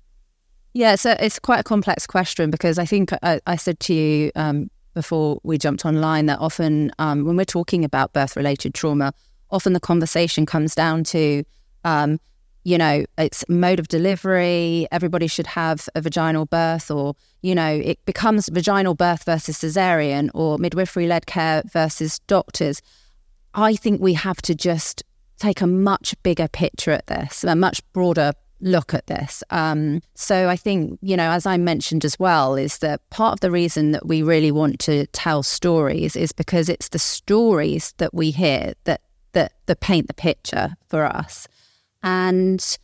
yeah, 0.75 0.95
so 0.95 1.15
it's 1.21 1.39
quite 1.39 1.61
a 1.61 1.63
complex 1.63 2.05
question 2.05 2.51
because 2.51 2.77
I 2.77 2.85
think 2.85 3.13
I, 3.23 3.39
I 3.47 3.55
said 3.55 3.79
to 3.79 3.93
you 3.93 4.29
um, 4.35 4.69
before 4.93 5.39
we 5.41 5.57
jumped 5.57 5.85
online 5.85 6.25
that 6.25 6.39
often 6.39 6.91
um, 6.99 7.23
when 7.23 7.37
we're 7.37 7.45
talking 7.45 7.85
about 7.85 8.11
birth 8.11 8.35
related 8.35 8.73
trauma, 8.73 9.13
often 9.51 9.71
the 9.71 9.79
conversation 9.79 10.45
comes 10.45 10.75
down 10.75 11.05
to, 11.05 11.45
um, 11.85 12.19
you 12.65 12.79
know, 12.79 13.05
it's 13.19 13.45
mode 13.47 13.79
of 13.79 13.87
delivery, 13.87 14.87
everybody 14.91 15.27
should 15.27 15.45
have 15.45 15.87
a 15.93 16.01
vaginal 16.01 16.47
birth, 16.47 16.89
or, 16.89 17.15
you 17.43 17.53
know, 17.53 17.69
it 17.69 18.03
becomes 18.05 18.49
vaginal 18.49 18.95
birth 18.95 19.23
versus 19.23 19.59
cesarean 19.59 20.31
or 20.33 20.57
midwifery 20.57 21.05
led 21.05 21.27
care 21.27 21.61
versus 21.71 22.17
doctors. 22.27 22.81
I 23.53 23.75
think 23.75 24.01
we 24.01 24.15
have 24.15 24.41
to 24.41 24.55
just 24.55 25.03
take 25.37 25.61
a 25.61 25.67
much 25.67 26.15
bigger 26.23 26.47
picture 26.47 26.89
at 26.89 27.05
this, 27.05 27.43
a 27.43 27.55
much 27.55 27.81
broader 27.93 28.33
look 28.61 28.95
at 28.95 29.05
this. 29.05 29.43
Um, 29.51 30.01
so 30.15 30.49
I 30.49 30.55
think, 30.55 30.97
you 31.03 31.15
know, 31.15 31.29
as 31.29 31.45
I 31.45 31.57
mentioned 31.57 32.03
as 32.03 32.17
well, 32.17 32.55
is 32.55 32.79
that 32.79 33.07
part 33.11 33.33
of 33.33 33.39
the 33.41 33.51
reason 33.51 33.91
that 33.91 34.07
we 34.07 34.23
really 34.23 34.51
want 34.51 34.79
to 34.81 35.05
tell 35.07 35.43
stories 35.43 36.15
is 36.15 36.31
because 36.31 36.67
it's 36.67 36.89
the 36.89 36.99
stories 36.99 37.93
that 37.97 38.11
we 38.11 38.31
hear 38.31 38.73
that 38.85 39.01
that 39.33 39.53
that 39.67 39.81
paint 39.81 40.07
the 40.07 40.13
picture 40.15 40.75
for 40.87 41.05
us. 41.05 41.47
And 42.05 42.77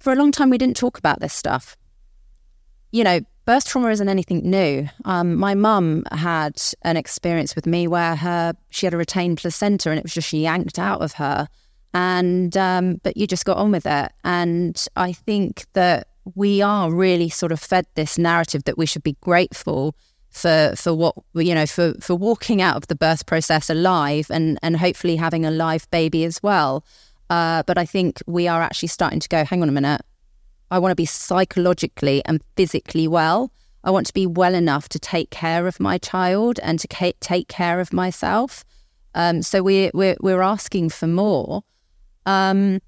for 0.00 0.12
a 0.12 0.16
long 0.16 0.32
time, 0.32 0.50
we 0.50 0.58
didn't 0.58 0.76
talk 0.76 0.98
about 0.98 1.20
this 1.20 1.32
stuff. 1.32 1.76
You 2.90 3.04
know, 3.04 3.20
birth 3.44 3.66
trauma 3.66 3.90
isn't 3.90 4.08
anything 4.08 4.50
new. 4.50 4.88
Um, 5.04 5.36
my 5.36 5.54
mum 5.54 6.04
had 6.10 6.60
an 6.82 6.96
experience 6.96 7.54
with 7.54 7.66
me 7.66 7.86
where 7.86 8.16
her 8.16 8.54
she 8.70 8.86
had 8.86 8.94
a 8.94 8.96
retained 8.96 9.38
placenta 9.38 9.90
and 9.90 9.98
it 9.98 10.04
was 10.04 10.14
just 10.14 10.32
yanked 10.32 10.78
out 10.78 11.02
of 11.02 11.12
her 11.12 11.48
and 11.94 12.56
um, 12.56 13.00
but 13.02 13.16
you 13.16 13.26
just 13.26 13.44
got 13.44 13.56
on 13.56 13.70
with 13.70 13.86
it. 13.86 14.12
And 14.24 14.84
I 14.96 15.12
think 15.12 15.66
that 15.74 16.08
we 16.34 16.60
are 16.60 16.92
really 16.92 17.28
sort 17.28 17.52
of 17.52 17.60
fed 17.60 17.86
this 17.94 18.18
narrative 18.18 18.64
that 18.64 18.76
we 18.76 18.86
should 18.86 19.02
be 19.02 19.16
grateful 19.20 19.94
for 20.30 20.74
for 20.74 20.92
what 20.92 21.14
you 21.34 21.54
know 21.54 21.66
for 21.66 21.94
for 22.00 22.16
walking 22.16 22.60
out 22.60 22.76
of 22.76 22.88
the 22.88 22.96
birth 22.96 23.26
process 23.26 23.70
alive 23.70 24.26
and 24.30 24.58
and 24.62 24.76
hopefully 24.76 25.14
having 25.16 25.46
a 25.46 25.50
live 25.50 25.88
baby 25.90 26.24
as 26.24 26.42
well. 26.42 26.84
Uh, 27.30 27.62
but 27.66 27.78
I 27.78 27.86
think 27.86 28.22
we 28.26 28.48
are 28.48 28.62
actually 28.62 28.88
starting 28.88 29.20
to 29.20 29.28
go. 29.28 29.44
Hang 29.44 29.62
on 29.62 29.68
a 29.68 29.72
minute. 29.72 30.02
I 30.70 30.78
want 30.78 30.92
to 30.92 30.96
be 30.96 31.06
psychologically 31.06 32.22
and 32.24 32.42
physically 32.56 33.08
well. 33.08 33.50
I 33.84 33.90
want 33.90 34.06
to 34.06 34.14
be 34.14 34.26
well 34.26 34.54
enough 34.54 34.88
to 34.90 34.98
take 34.98 35.30
care 35.30 35.66
of 35.66 35.78
my 35.78 35.98
child 35.98 36.58
and 36.62 36.78
to 36.80 36.88
ca- 36.88 37.12
take 37.20 37.48
care 37.48 37.80
of 37.80 37.92
myself. 37.92 38.64
Um, 39.14 39.42
so 39.42 39.62
we, 39.62 39.90
we're 39.94 40.16
we're 40.20 40.42
asking 40.42 40.90
for 40.90 41.06
more, 41.06 41.62
um, 42.26 42.80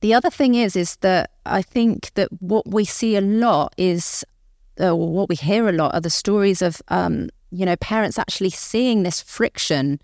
the 0.00 0.14
other 0.14 0.30
thing 0.30 0.54
is, 0.54 0.76
is 0.76 0.96
that 0.96 1.30
I 1.44 1.62
think 1.62 2.12
that 2.14 2.28
what 2.40 2.66
we 2.66 2.84
see 2.84 3.16
a 3.16 3.20
lot 3.20 3.74
is, 3.76 4.24
uh, 4.80 4.96
what 4.96 5.28
we 5.28 5.36
hear 5.36 5.68
a 5.68 5.72
lot 5.72 5.94
are 5.94 6.00
the 6.00 6.10
stories 6.10 6.62
of, 6.62 6.80
um, 6.88 7.28
you 7.50 7.66
know, 7.66 7.76
parents 7.76 8.18
actually 8.18 8.50
seeing 8.50 9.02
this 9.02 9.20
friction 9.20 10.00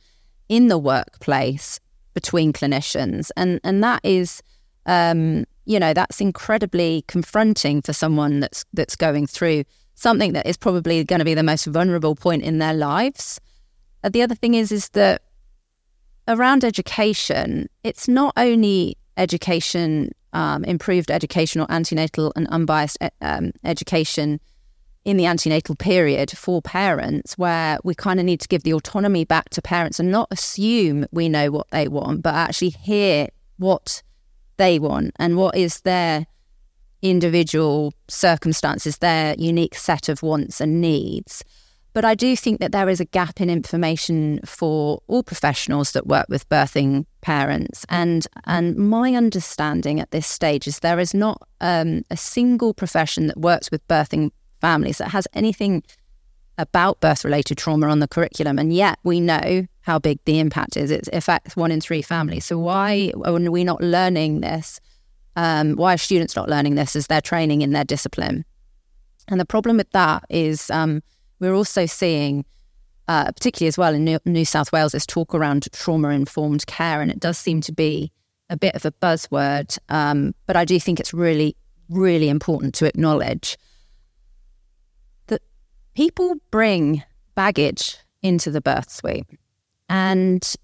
in 0.49 0.69
the 0.69 0.79
workplace 0.79 1.81
between 2.17 2.51
clinicians, 2.53 3.31
and 3.37 3.61
and 3.63 3.85
that 3.85 4.01
is, 4.03 4.43
um, 4.87 5.45
you 5.67 5.79
know, 5.79 5.93
that's 5.93 6.19
incredibly 6.21 7.05
confronting 7.07 7.83
for 7.83 7.93
someone 7.93 8.41
that's 8.41 8.65
that's 8.73 8.97
going 8.97 9.27
through 9.27 9.65
something 9.95 10.33
that 10.33 10.47
is 10.47 10.57
probably 10.57 11.05
going 11.05 11.19
to 11.19 11.25
be 11.27 11.35
the 11.35 11.43
most 11.43 11.67
vulnerable 11.67 12.17
point 12.17 12.43
in 12.43 12.59
their 12.59 12.73
lives. 12.73 13.39
Uh, 14.03 14.09
the 14.09 14.23
other 14.23 14.35
thing 14.35 14.55
is, 14.55 14.73
is 14.73 14.89
that 14.91 15.23
around 16.27 16.65
education, 16.65 17.69
it's 17.85 18.09
not 18.09 18.33
only 18.37 18.97
education, 19.19 20.11
um, 20.33 20.65
improved 20.65 21.11
educational 21.11 21.67
antenatal 21.69 22.33
and 22.35 22.47
unbiased 22.49 22.97
um, 23.21 23.53
education 23.63 24.41
in 25.07 25.17
the 25.17 25.25
antenatal 25.25 25.77
period 25.77 26.33
for 26.33 26.61
parents, 26.61 27.39
where 27.39 27.79
we 27.85 27.95
kind 27.95 28.19
of 28.19 28.27
need 28.27 28.41
to 28.41 28.49
give 28.49 28.65
the 28.65 28.75
autonomy 28.75 29.25
back 29.25 29.49
to 29.51 29.63
parents 29.63 30.01
and 30.01 30.11
not 30.11 30.27
assume 30.33 31.07
we 31.13 31.29
know 31.29 31.49
what 31.49 31.71
they 31.71 31.87
want, 31.87 32.25
but 32.25 32.35
actually 32.35 32.71
hear 32.71 33.29
what 33.57 34.03
they 34.57 34.81
want 34.81 35.15
and 35.21 35.37
what 35.37 35.57
is 35.57 35.81
their 35.83 36.27
individual 37.03 37.95
circumstances, 38.09 38.99
their 38.99 39.37
unique 39.39 39.77
set 39.77 40.09
of 40.09 40.25
wants 40.25 40.61
and 40.61 40.81
needs. 40.81 41.45
But 41.93 42.05
I 42.05 42.17
do 42.17 42.35
think 42.35 42.59
that 42.59 42.73
there 42.73 42.89
is 42.89 42.99
a 42.99 43.05
gap 43.05 43.41
in 43.41 43.49
information 43.49 44.41
for 44.45 45.01
all 45.07 45.23
professionals 45.23 45.93
that 45.93 46.09
work 46.09 46.27
with 46.29 46.49
birthing 46.49 47.07
parents. 47.21 47.87
And 47.89 48.27
and 48.45 48.77
my 48.77 49.15
understanding 49.15 50.01
at 50.01 50.11
this 50.11 50.27
stage 50.27 50.67
is 50.67 50.81
there 50.81 50.99
is 50.99 51.15
not 51.15 51.41
um, 51.61 52.03
a 52.11 52.17
single 52.17 52.75
profession 52.75 53.29
that 53.29 53.39
works 53.39 53.71
with 53.71 53.87
birthing 53.87 54.33
families 54.61 54.99
that 54.99 55.09
has 55.09 55.27
anything 55.35 55.83
about 56.59 57.01
birth 57.01 57.25
related 57.25 57.59
trauma 57.59 57.89
on 57.89 58.01
the 58.01 58.09
curriculum. 58.09 58.59
And 58.59 58.73
yet 58.73 58.99
we 59.03 59.21
know 59.21 59.67
how 59.83 59.99
big 59.99 60.19
the 60.25 60.39
impact 60.39 60.77
is. 60.77 60.91
It 60.91 61.09
affects 61.13 61.57
one 61.57 61.71
in 61.71 61.81
three 61.81 62.03
families. 62.03 62.45
So 62.45 62.59
why 62.59 63.13
are 63.25 63.35
we 63.35 63.65
not 63.65 63.81
learning 63.83 64.41
this? 64.41 64.81
Um, 65.37 65.77
why 65.77 65.95
are 65.95 65.99
students 65.99 66.35
not 66.35 66.49
learning 66.49 66.77
this 66.77 66.97
as 66.97 67.07
they're 67.07 67.21
training 67.21 67.63
in 67.63 67.73
their 67.73 67.85
discipline? 67.85 68.45
And 69.29 69.39
the 69.39 69.45
problem 69.45 69.77
with 69.77 69.91
that 69.91 70.25
is 70.31 70.71
um, 70.71 71.03
we're 71.41 71.55
also 71.55 71.85
seeing, 71.85 72.45
uh, 73.09 73.33
particularly 73.33 73.69
as 73.69 73.77
well 73.77 73.95
in 73.95 74.05
New, 74.05 74.19
New 74.25 74.45
South 74.47 74.73
Wales, 74.73 74.93
this 74.93 75.05
talk 75.05 75.35
around 75.35 75.69
trauma 75.73 76.09
informed 76.09 76.67
care. 76.67 77.03
And 77.03 77.11
it 77.11 77.21
does 77.21 77.37
seem 77.37 77.61
to 77.63 77.73
be 77.73 78.11
a 78.49 78.57
bit 78.57 78.75
of 78.75 78.85
a 78.87 78.93
buzzword. 78.93 79.79
Um, 79.91 80.35
but 80.47 80.57
I 80.57 80.65
do 80.65 80.81
think 80.81 81.01
it's 81.01 81.13
really, 81.13 81.55
really 81.91 82.31
important 82.31 82.75
to 82.77 82.87
acknowledge 82.87 83.59
people 85.97 86.35
bring 86.51 87.03
baggage 87.35 87.97
into 88.23 88.51
the 88.51 88.61
birth 88.61 88.91
suite. 88.91 89.27
And 89.89 90.55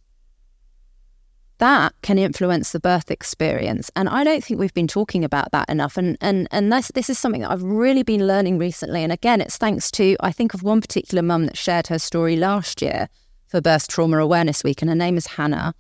that 1.59 1.95
can 2.03 2.19
influence 2.19 2.73
the 2.73 2.81
birth 2.81 3.11
experience. 3.11 3.91
And 3.97 4.09
I 4.09 4.25
don't 4.25 4.45
think 4.45 4.61
we've 4.61 4.75
been 4.75 4.89
talking 4.89 5.25
about 5.25 5.53
that 5.53 5.69
enough. 5.69 5.97
And 5.97 6.19
and 6.21 6.49
and 6.51 6.73
this 6.73 6.91
this 6.95 7.09
is 7.09 7.19
something 7.19 7.43
that 7.43 7.51
I've 7.51 7.63
really 7.63 8.03
been 8.03 8.27
learning 8.27 8.59
recently. 8.59 9.03
And 9.03 9.13
again, 9.13 9.41
it's 9.41 9.57
thanks 9.57 9.91
to 9.93 10.17
I 10.21 10.33
think 10.33 10.55
of 10.55 10.63
one 10.63 10.81
particular 10.81 11.23
mum 11.23 11.47
that 11.47 11.57
shared 11.57 11.87
her 11.87 11.99
story 11.99 12.37
last 12.37 12.83
year 12.83 13.09
for 13.47 13.61
Birth 13.61 13.89
Trauma 13.89 14.19
Awareness 14.19 14.65
Week, 14.65 14.83
and 14.83 14.89
her 14.89 14.97
name 14.97 15.17
is 15.17 15.27
Hannah. 15.27 15.75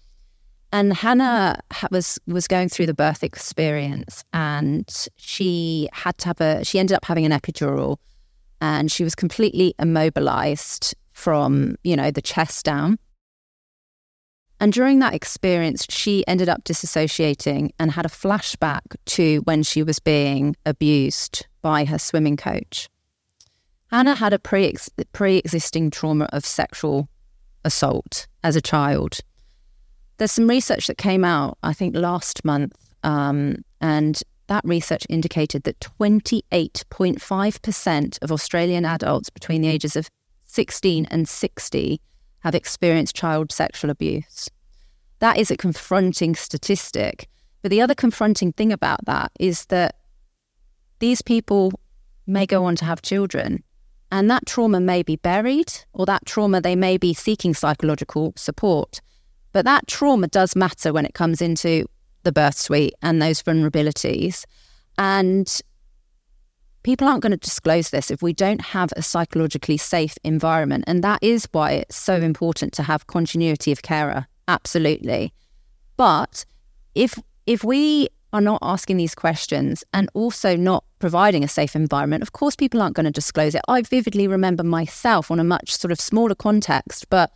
And 0.73 0.95
Hannah 0.95 1.61
was 1.91 2.19
was 2.27 2.47
going 2.47 2.69
through 2.69 2.87
the 2.87 2.95
birth 2.95 3.25
experience, 3.25 4.25
and 4.33 4.88
she 5.17 5.88
had 5.93 6.17
to 6.19 6.29
have 6.29 6.41
a. 6.41 6.65
She 6.65 6.79
ended 6.79 6.97
up 6.97 7.05
having 7.05 7.27
an 7.27 7.33
epidural, 7.33 7.99
and 8.62 8.92
she 8.92 9.03
was 9.03 9.16
completely 9.16 9.75
immobilized 9.81 10.94
from, 11.12 11.75
you 11.83 11.96
know, 11.96 12.12
the 12.12 12.22
chest 12.22 12.64
down. 12.64 12.96
And 14.61 14.72
during 14.72 15.01
that 15.01 15.14
experience, 15.14 15.85
she 15.90 16.25
ended 16.29 16.48
up 16.48 16.62
disassociating 16.62 17.70
and 17.81 17.90
had 17.90 18.07
a 18.07 18.09
flashback 18.09 18.83
to 19.07 19.38
when 19.38 19.64
she 19.64 19.83
was 19.83 19.98
being 19.98 20.55
abused 20.64 21.44
by 21.61 21.85
her 21.85 21.98
swimming 21.98 22.37
coach. 22.37 22.88
Hannah 23.90 24.14
had 24.14 24.33
a 24.33 24.38
pre 24.38 24.72
existing 25.37 25.90
trauma 25.90 26.29
of 26.33 26.46
sexual 26.46 27.09
assault 27.64 28.29
as 28.44 28.55
a 28.55 28.61
child. 28.61 29.18
There's 30.18 30.33
some 30.33 30.48
research 30.48 30.87
that 30.87 30.98
came 30.98 31.25
out, 31.25 31.59
I 31.64 31.72
think, 31.72 31.96
last 31.96 32.44
month, 32.44 32.79
um, 33.03 33.64
and 33.81 34.22
that 34.48 34.64
research 34.64 35.07
indicated 35.09 35.62
that 35.64 35.81
28.5% 35.81 38.22
of 38.22 38.33
Australian 38.33 38.85
adults 38.85 39.31
between 39.31 39.62
the 39.62 39.68
ages 39.68 39.96
of 39.96 40.11
16 40.46 41.07
and 41.07 41.26
60 41.28 42.00
have 42.40 42.55
experienced 42.55 43.16
child 43.16 43.50
sexual 43.52 43.90
abuse. 43.90 44.48
That 45.20 45.38
is 45.38 45.50
a 45.50 45.57
confronting 45.57 46.35
statistic. 46.35 47.28
But 47.62 47.70
the 47.70 47.81
other 47.81 47.94
confronting 47.94 48.52
thing 48.52 48.72
about 48.72 49.05
that 49.07 49.33
is 49.38 49.66
that 49.66 49.94
these 50.98 51.22
people 51.22 51.72
may 52.26 52.44
go 52.44 52.64
on 52.64 52.76
to 52.76 52.85
have 52.85 53.02
children, 53.02 53.62
and 54.11 54.31
that 54.31 54.46
trauma 54.46 54.81
may 54.81 55.02
be 55.02 55.16
buried, 55.16 55.72
or 55.92 56.05
that 56.07 56.26
trauma 56.26 56.61
they 56.61 56.76
may 56.76 56.98
be 56.98 57.14
seeking 57.14 57.55
psychological 57.55 58.33
support. 58.37 59.00
But 59.52 59.64
that 59.64 59.87
trauma 59.87 60.26
does 60.26 60.57
matter 60.57 60.92
when 60.92 61.07
it 61.07 61.14
comes 61.14 61.40
into 61.40 61.87
the 62.22 62.32
birth 62.32 62.56
suite 62.56 62.94
and 63.02 63.20
those 63.20 63.42
vulnerabilities. 63.42 64.44
And 64.98 65.61
people 66.82 67.08
aren't 67.08 67.22
going 67.22 67.32
to 67.32 67.37
disclose 67.37 67.90
this 67.90 68.11
if 68.11 68.22
we 68.22 68.32
don't 68.32 68.61
have 68.61 68.92
a 68.96 69.02
psychologically 69.02 69.76
safe 69.76 70.16
environment. 70.24 70.85
And 70.87 71.02
that 71.04 71.22
is 71.22 71.48
why 71.52 71.72
it's 71.72 71.96
so 71.96 72.16
important 72.16 72.72
to 72.74 72.82
have 72.82 73.06
continuity 73.06 73.72
of 73.72 73.82
carer. 73.82 74.26
Absolutely. 74.48 75.32
But 75.96 76.44
if 76.94 77.18
if 77.46 77.64
we 77.64 78.08
are 78.32 78.40
not 78.40 78.58
asking 78.62 78.96
these 78.96 79.14
questions 79.14 79.85
and 79.92 80.08
also 80.14 80.56
not 80.56 80.85
providing 80.98 81.44
a 81.44 81.48
safe 81.48 81.76
environment, 81.76 82.22
of 82.22 82.32
course 82.32 82.56
people 82.56 82.80
aren't 82.80 82.96
going 82.96 83.04
to 83.04 83.11
disclose 83.11 83.54
it. 83.54 83.62
I 83.68 83.82
vividly 83.82 84.26
remember 84.26 84.62
myself 84.62 85.30
on 85.30 85.38
a 85.38 85.44
much 85.44 85.76
sort 85.76 85.92
of 85.92 86.00
smaller 86.00 86.35
context, 86.35 87.08
but 87.11 87.30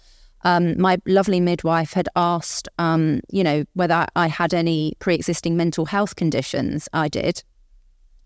um, 0.46 0.80
my 0.80 0.96
lovely 1.06 1.40
midwife 1.40 1.92
had 1.92 2.08
asked, 2.14 2.68
um, 2.78 3.20
you 3.30 3.42
know, 3.42 3.64
whether 3.74 4.06
I 4.14 4.28
had 4.28 4.54
any 4.54 4.94
pre-existing 5.00 5.56
mental 5.56 5.86
health 5.86 6.14
conditions. 6.14 6.88
I 6.92 7.08
did, 7.08 7.42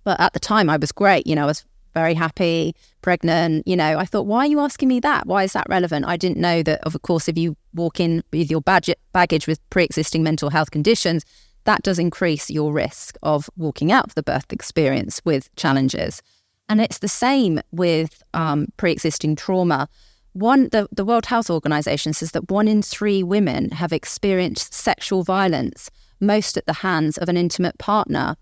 but 0.04 0.20
at 0.20 0.35
the 0.35 0.38
time 0.38 0.68
I 0.68 0.76
was 0.76 0.92
great. 0.92 1.26
You 1.26 1.35
know, 1.35 1.44
I 1.44 1.46
was 1.46 1.64
very 1.94 2.12
happy, 2.12 2.74
pregnant. 3.00 3.66
You 3.66 3.74
know, 3.74 3.98
I 3.98 4.04
thought, 4.04 4.26
why 4.26 4.40
are 4.40 4.46
you 4.46 4.61
asking 4.61 4.88
me 4.88 5.00
that? 5.00 5.26
Why 5.26 5.44
is 5.44 5.54
that 5.54 5.66
relevant? 5.70 6.04
I 6.04 6.18
didn't 6.18 6.37
know 6.37 6.62
that, 6.62 6.80
of 6.83 7.00
course, 7.00 7.26
if 7.26 7.38
you 7.38 7.56
walk 7.72 8.00
in 8.00 8.22
with 8.35 8.50
your 8.50 8.61
baggage 8.61 9.46
with 9.46 9.70
pre-existing 9.70 10.22
mental 10.22 10.50
health 10.50 10.70
conditions, 10.70 11.24
that 11.64 11.83
does 11.83 11.98
increase 11.98 12.50
your 12.50 12.70
risk 12.70 13.16
of 13.22 13.48
walking 13.56 13.90
out 13.90 14.04
of 14.04 14.14
the 14.14 14.22
birth 14.22 14.52
experience 14.52 15.22
with 15.24 15.48
challenges. 15.56 16.20
And 16.68 16.83
it's 16.83 16.98
the 16.98 17.09
same 17.09 17.62
with 17.72 18.22
um, 18.35 18.66
pre-existing 18.76 19.37
trauma 19.37 19.88
one 20.32 20.68
the, 20.70 20.88
the 20.92 21.04
World 21.04 21.26
Health 21.26 21.50
Organization 21.50 22.12
says 22.12 22.32
that 22.32 22.50
one 22.50 22.68
in 22.68 22.82
three 22.82 23.22
women 23.22 23.70
have 23.70 23.92
experienced 23.92 24.72
sexual 24.72 25.22
violence, 25.22 25.90
most 26.20 26.56
at 26.56 26.66
the 26.66 26.72
hands 26.72 27.18
of 27.18 27.28
an 27.28 27.36
intimate 27.36 27.78
partner. 27.78 28.36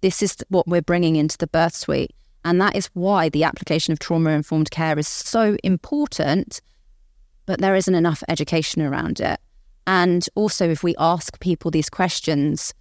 This 0.00 0.22
is 0.22 0.36
what 0.48 0.68
we're 0.68 0.82
bringing 0.82 1.16
into 1.16 1.36
the 1.38 1.46
birth 1.46 1.74
suite. 1.74 2.14
And 2.44 2.60
that 2.60 2.76
is 2.76 2.86
why 2.94 3.28
the 3.28 3.44
application 3.44 3.92
of 3.92 3.98
trauma 3.98 4.30
informed 4.30 4.70
care 4.70 4.98
is 4.98 5.08
so 5.08 5.56
important, 5.64 6.60
but 7.46 7.60
there 7.60 7.74
isn't 7.74 7.94
enough 7.94 8.22
education 8.28 8.80
around 8.80 9.20
it. 9.20 9.40
And 9.86 10.26
also, 10.34 10.68
if 10.68 10.84
we 10.84 10.94
ask 10.98 11.40
people 11.40 11.70
these 11.70 11.90
questions, 11.90 12.74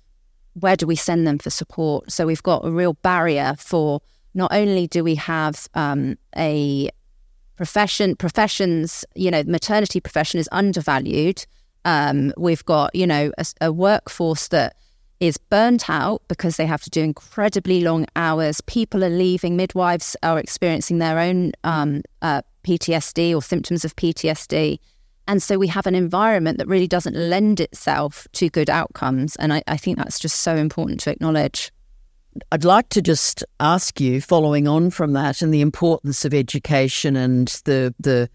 where 0.54 0.76
do 0.76 0.86
we 0.86 0.96
send 0.96 1.26
them 1.26 1.40
for 1.40 1.50
support? 1.50 2.12
So 2.12 2.26
we've 2.28 2.44
got 2.44 2.66
a 2.66 2.72
real 2.72 2.94
barrier 2.94 3.56
for 3.58 4.02
not 4.34 4.54
only 4.54 4.88
do 4.88 5.04
we 5.04 5.16
have 5.16 5.68
um, 5.74 6.18
a 6.36 6.92
profession 7.58 8.16
professions 8.16 9.04
you 9.16 9.30
know 9.30 9.44
the 9.44 9.52
maternity 9.52 10.00
profession 10.00 10.40
is 10.40 10.48
undervalued. 10.52 11.46
Um, 11.86 12.34
we've 12.38 12.66
got 12.66 12.96
you 12.96 13.08
know 13.08 13.32
a, 13.38 13.46
a, 13.62 13.72
workforce 13.72 14.48
that 14.50 14.76
is 15.20 15.38
burnt 15.38 15.90
out 15.90 16.22
because 16.28 16.58
they 16.58 16.66
have 16.66 16.84
to 16.84 16.90
do 16.90 17.02
incredibly 17.02 17.82
long 17.82 18.06
hours. 18.16 18.62
People 18.62 19.04
are 19.04 19.10
leaving. 19.10 19.58
Midwives 19.58 20.16
are 20.24 20.40
experiencing 20.40 21.00
their 21.00 21.20
own 21.20 21.54
um, 21.64 22.04
uh, 22.22 22.42
ptsd 22.64 23.34
or 23.34 23.42
symptoms 23.42 23.86
of 23.86 23.96
ptsd 23.96 24.78
and 25.28 25.44
so 25.44 25.58
we 25.58 25.68
have 25.68 25.86
an 25.86 25.96
environment 25.96 26.58
that 26.58 26.68
really 26.68 26.88
doesn't 26.88 27.16
lend 27.16 27.60
itself 27.60 28.28
to 28.32 28.50
good 28.50 28.70
outcomes. 28.70 29.36
And 29.36 29.54
I, 29.54 29.62
I 29.68 29.76
think 29.76 29.98
that's 29.98 30.20
just 30.20 30.40
so 30.40 30.56
important 30.56 31.02
to 31.02 31.12
acknowledge 31.12 31.72
I'd 32.52 32.66
like 32.66 32.90
to 32.90 33.02
just 33.02 33.44
ask 33.60 34.00
you, 34.00 34.22
following 34.22 34.68
on 34.68 34.90
from 34.90 35.14
that, 35.14 35.42
and 35.42 35.54
the 35.54 35.62
importance 35.62 36.26
of 36.26 36.34
education 36.34 37.16
and 37.16 37.48
the 37.66 37.94
the 38.00 38.30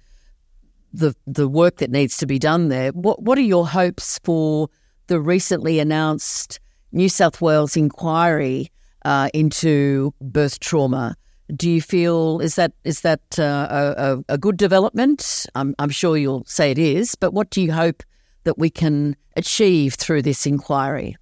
the 0.92 1.14
the 1.26 1.48
work 1.48 1.76
that 1.78 1.90
needs 1.90 2.16
to 2.18 2.26
be 2.26 2.38
done 2.38 2.68
there. 2.68 2.90
What 2.90 3.22
what 3.22 3.38
are 3.38 3.42
your 3.42 3.66
hopes 3.66 4.18
for 4.24 4.68
the 5.06 5.20
recently 5.20 5.78
announced 5.78 6.60
New 6.92 7.08
South 7.08 7.40
Wales 7.40 7.76
inquiry 7.76 8.70
uh, 9.04 9.28
into 9.34 10.14
birth 10.20 10.60
trauma? 10.60 11.16
Do 11.54 11.68
you 11.68 11.82
feel 11.82 12.40
is 12.40 12.54
that 12.54 12.72
is 12.84 13.02
that 13.02 13.38
uh, 13.38 13.94
a, 13.96 14.24
a, 14.34 14.38
good 14.38 14.56
development? 14.56 15.46
I'm, 15.54 15.74
I'm 15.78 15.90
sure 15.90 16.16
you'll 16.16 16.44
say 16.46 16.70
it 16.70 16.78
is, 16.78 17.14
but 17.14 17.34
what 17.34 17.50
do 17.50 17.60
you 17.60 17.72
hope 17.72 18.02
that 18.44 18.58
we 18.58 18.70
can 18.70 19.16
achieve 19.36 19.94
through 19.94 20.22
this 20.22 20.46
inquiry? 20.46 21.16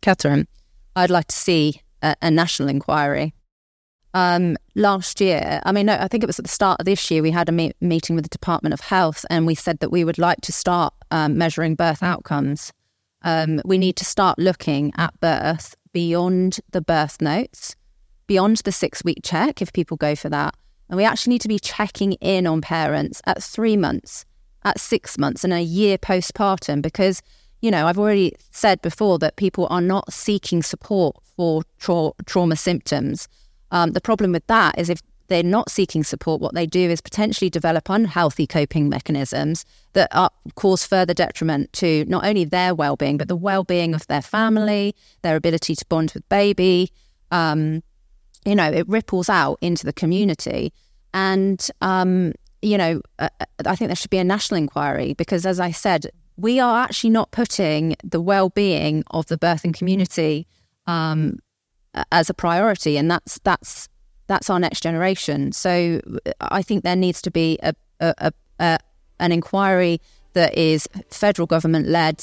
Catherine, 0.00 0.46
I'd 0.94 1.10
like 1.10 1.26
to 1.26 1.36
see 1.36 1.82
a, 2.06 2.16
a 2.22 2.30
national 2.30 2.68
inquiry. 2.68 3.34
Um, 4.14 4.56
last 4.74 5.20
year, 5.20 5.60
I 5.64 5.72
mean, 5.72 5.86
no, 5.86 5.94
I 5.94 6.08
think 6.08 6.22
it 6.22 6.26
was 6.26 6.38
at 6.38 6.44
the 6.44 6.50
start 6.50 6.80
of 6.80 6.86
this 6.86 7.10
year, 7.10 7.22
we 7.22 7.30
had 7.30 7.48
a 7.48 7.52
me- 7.52 7.74
meeting 7.80 8.16
with 8.16 8.24
the 8.24 8.30
Department 8.30 8.72
of 8.72 8.80
Health 8.80 9.26
and 9.28 9.46
we 9.46 9.54
said 9.54 9.80
that 9.80 9.90
we 9.90 10.04
would 10.04 10.18
like 10.18 10.40
to 10.42 10.52
start 10.52 10.94
um, 11.10 11.36
measuring 11.36 11.74
birth 11.74 12.02
outcomes. 12.02 12.72
Um, 13.22 13.60
we 13.64 13.76
need 13.76 13.96
to 13.96 14.04
start 14.04 14.38
looking 14.38 14.92
at 14.96 15.18
birth 15.20 15.74
beyond 15.92 16.60
the 16.70 16.80
birth 16.80 17.20
notes, 17.20 17.76
beyond 18.26 18.58
the 18.58 18.72
six 18.72 19.04
week 19.04 19.20
check, 19.22 19.60
if 19.60 19.72
people 19.72 19.98
go 19.98 20.14
for 20.14 20.30
that. 20.30 20.54
And 20.88 20.96
we 20.96 21.04
actually 21.04 21.32
need 21.32 21.42
to 21.42 21.48
be 21.48 21.58
checking 21.58 22.12
in 22.14 22.46
on 22.46 22.60
parents 22.60 23.20
at 23.26 23.42
three 23.42 23.76
months, 23.76 24.24
at 24.64 24.80
six 24.80 25.18
months, 25.18 25.44
and 25.44 25.52
a 25.52 25.60
year 25.60 25.98
postpartum 25.98 26.80
because 26.80 27.20
you 27.66 27.72
know, 27.72 27.88
I've 27.88 27.98
already 27.98 28.32
said 28.52 28.80
before 28.80 29.18
that 29.18 29.34
people 29.34 29.66
are 29.70 29.80
not 29.80 30.12
seeking 30.12 30.62
support 30.62 31.16
for 31.36 31.64
tra- 31.80 32.12
trauma 32.24 32.54
symptoms. 32.54 33.26
Um, 33.72 33.90
the 33.90 34.00
problem 34.00 34.30
with 34.30 34.46
that 34.46 34.78
is 34.78 34.88
if 34.88 35.00
they're 35.26 35.42
not 35.42 35.68
seeking 35.68 36.04
support, 36.04 36.40
what 36.40 36.54
they 36.54 36.64
do 36.64 36.88
is 36.88 37.00
potentially 37.00 37.50
develop 37.50 37.90
unhealthy 37.90 38.46
coping 38.46 38.88
mechanisms 38.88 39.64
that 39.94 40.08
are, 40.12 40.30
cause 40.54 40.86
further 40.86 41.12
detriment 41.12 41.72
to 41.72 42.04
not 42.04 42.24
only 42.24 42.44
their 42.44 42.72
well-being 42.72 43.16
but 43.16 43.26
the 43.26 43.34
well-being 43.34 43.96
of 43.96 44.06
their 44.06 44.22
family, 44.22 44.94
their 45.22 45.34
ability 45.34 45.74
to 45.74 45.84
bond 45.86 46.12
with 46.14 46.28
baby. 46.28 46.92
Um, 47.32 47.82
you 48.44 48.54
know, 48.54 48.70
it 48.70 48.88
ripples 48.88 49.28
out 49.28 49.58
into 49.60 49.84
the 49.84 49.92
community. 49.92 50.72
And, 51.12 51.68
um, 51.80 52.32
you 52.62 52.78
know, 52.78 53.02
uh, 53.18 53.28
I 53.66 53.74
think 53.74 53.88
there 53.88 53.96
should 53.96 54.10
be 54.10 54.18
a 54.18 54.24
national 54.24 54.58
inquiry 54.58 55.14
because, 55.14 55.44
as 55.44 55.58
I 55.58 55.72
said, 55.72 56.06
we 56.36 56.60
are 56.60 56.82
actually 56.82 57.10
not 57.10 57.30
putting 57.30 57.96
the 58.04 58.20
well-being 58.20 59.04
of 59.10 59.26
the 59.26 59.38
birthing 59.38 59.74
community 59.74 60.46
um, 60.86 61.38
as 62.12 62.28
a 62.30 62.34
priority, 62.34 62.96
and 62.96 63.10
that's 63.10 63.38
that's 63.42 63.88
that's 64.26 64.50
our 64.50 64.60
next 64.60 64.82
generation. 64.82 65.52
So 65.52 66.00
I 66.40 66.62
think 66.62 66.84
there 66.84 66.96
needs 66.96 67.22
to 67.22 67.30
be 67.30 67.58
a, 67.62 67.74
a, 68.00 68.32
a 68.58 68.78
an 69.18 69.32
inquiry 69.32 70.00
that 70.34 70.56
is 70.56 70.88
federal 71.10 71.46
government 71.46 71.88
led 71.88 72.22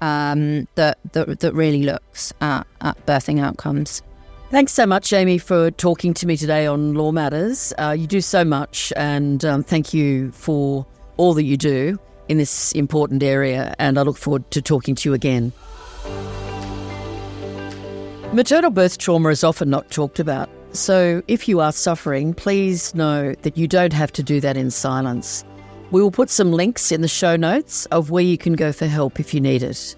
um, 0.00 0.66
that, 0.76 0.98
that, 1.12 1.40
that 1.40 1.52
really 1.52 1.82
looks 1.82 2.32
at, 2.40 2.66
at 2.80 3.04
birthing 3.04 3.38
outcomes. 3.38 4.02
Thanks 4.50 4.72
so 4.72 4.86
much, 4.86 5.12
Amy, 5.12 5.38
for 5.38 5.70
talking 5.70 6.14
to 6.14 6.26
me 6.26 6.36
today 6.36 6.66
on 6.66 6.94
Law 6.94 7.12
Matters. 7.12 7.72
Uh, 7.78 7.94
you 7.96 8.06
do 8.06 8.20
so 8.20 8.44
much, 8.44 8.92
and 8.96 9.44
um, 9.44 9.62
thank 9.62 9.92
you 9.92 10.32
for 10.32 10.86
all 11.18 11.34
that 11.34 11.44
you 11.44 11.56
do 11.56 11.98
in 12.30 12.38
this 12.38 12.70
important 12.72 13.24
area. 13.24 13.74
And 13.80 13.98
I 13.98 14.02
look 14.02 14.16
forward 14.16 14.48
to 14.52 14.62
talking 14.62 14.94
to 14.94 15.08
you 15.08 15.14
again. 15.14 15.52
Maternal 18.32 18.70
birth 18.70 18.98
trauma 18.98 19.30
is 19.30 19.42
often 19.42 19.68
not 19.68 19.90
talked 19.90 20.20
about. 20.20 20.48
So 20.72 21.22
if 21.26 21.48
you 21.48 21.58
are 21.58 21.72
suffering, 21.72 22.32
please 22.32 22.94
know 22.94 23.34
that 23.42 23.58
you 23.58 23.66
don't 23.66 23.92
have 23.92 24.12
to 24.12 24.22
do 24.22 24.40
that 24.40 24.56
in 24.56 24.70
silence. 24.70 25.44
We 25.90 26.00
will 26.00 26.12
put 26.12 26.30
some 26.30 26.52
links 26.52 26.92
in 26.92 27.00
the 27.00 27.08
show 27.08 27.34
notes 27.34 27.86
of 27.86 28.10
where 28.10 28.22
you 28.22 28.38
can 28.38 28.52
go 28.52 28.70
for 28.70 28.86
help 28.86 29.18
if 29.18 29.34
you 29.34 29.40
need 29.40 29.64
it. 29.64 29.96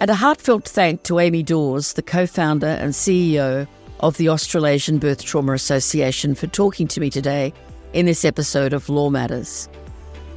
And 0.00 0.10
a 0.10 0.16
heartfelt 0.16 0.64
thank 0.68 1.04
to 1.04 1.20
Amy 1.20 1.44
Dawes, 1.44 1.92
the 1.92 2.02
co 2.02 2.26
founder 2.26 2.66
and 2.66 2.92
CEO 2.92 3.68
of 4.00 4.16
the 4.16 4.28
Australasian 4.28 4.98
Birth 4.98 5.24
Trauma 5.24 5.52
Association, 5.52 6.34
for 6.34 6.48
talking 6.48 6.88
to 6.88 6.98
me 6.98 7.08
today 7.08 7.52
in 7.92 8.06
this 8.06 8.24
episode 8.24 8.72
of 8.72 8.88
Law 8.88 9.10
Matters. 9.10 9.68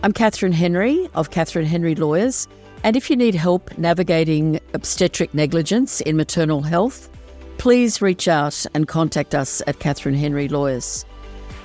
I'm 0.06 0.14
Catherine 0.14 0.52
Henry 0.52 1.10
of 1.16 1.32
Catherine 1.32 1.66
Henry 1.66 1.96
Lawyers, 1.96 2.48
and 2.84 2.96
if 2.96 3.10
you 3.10 3.16
need 3.16 3.34
help 3.34 3.76
navigating 3.76 4.60
obstetric 4.76 5.34
negligence 5.34 6.00
in 6.00 6.16
maternal 6.16 6.62
health, 6.62 7.10
please 7.58 8.04
reach 8.04 8.28
out 8.28 8.68
and 8.76 8.88
contact 8.88 9.34
us 9.34 9.64
at 9.66 9.80
Catherine 9.80 10.14
Henry 10.14 10.48
Lawyers. 10.48 11.06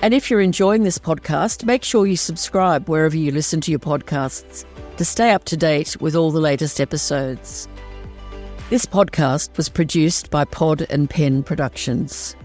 And 0.01 0.11
if 0.11 0.31
you're 0.31 0.41
enjoying 0.41 0.81
this 0.81 0.97
podcast, 0.97 1.65
make 1.65 1.83
sure 1.83 2.07
you 2.07 2.17
subscribe 2.17 2.89
wherever 2.89 3.15
you 3.15 3.29
listen 3.29 3.61
to 3.61 3.69
your 3.69 3.79
podcasts 3.79 4.65
to 4.97 5.05
stay 5.05 5.29
up 5.29 5.43
to 5.43 5.55
date 5.55 6.01
with 6.01 6.15
all 6.15 6.31
the 6.31 6.39
latest 6.39 6.81
episodes. 6.81 7.67
This 8.71 8.87
podcast 8.87 9.55
was 9.55 9.69
produced 9.69 10.31
by 10.31 10.45
Pod 10.45 10.87
and 10.89 11.07
Pen 11.07 11.43
Productions. 11.43 12.35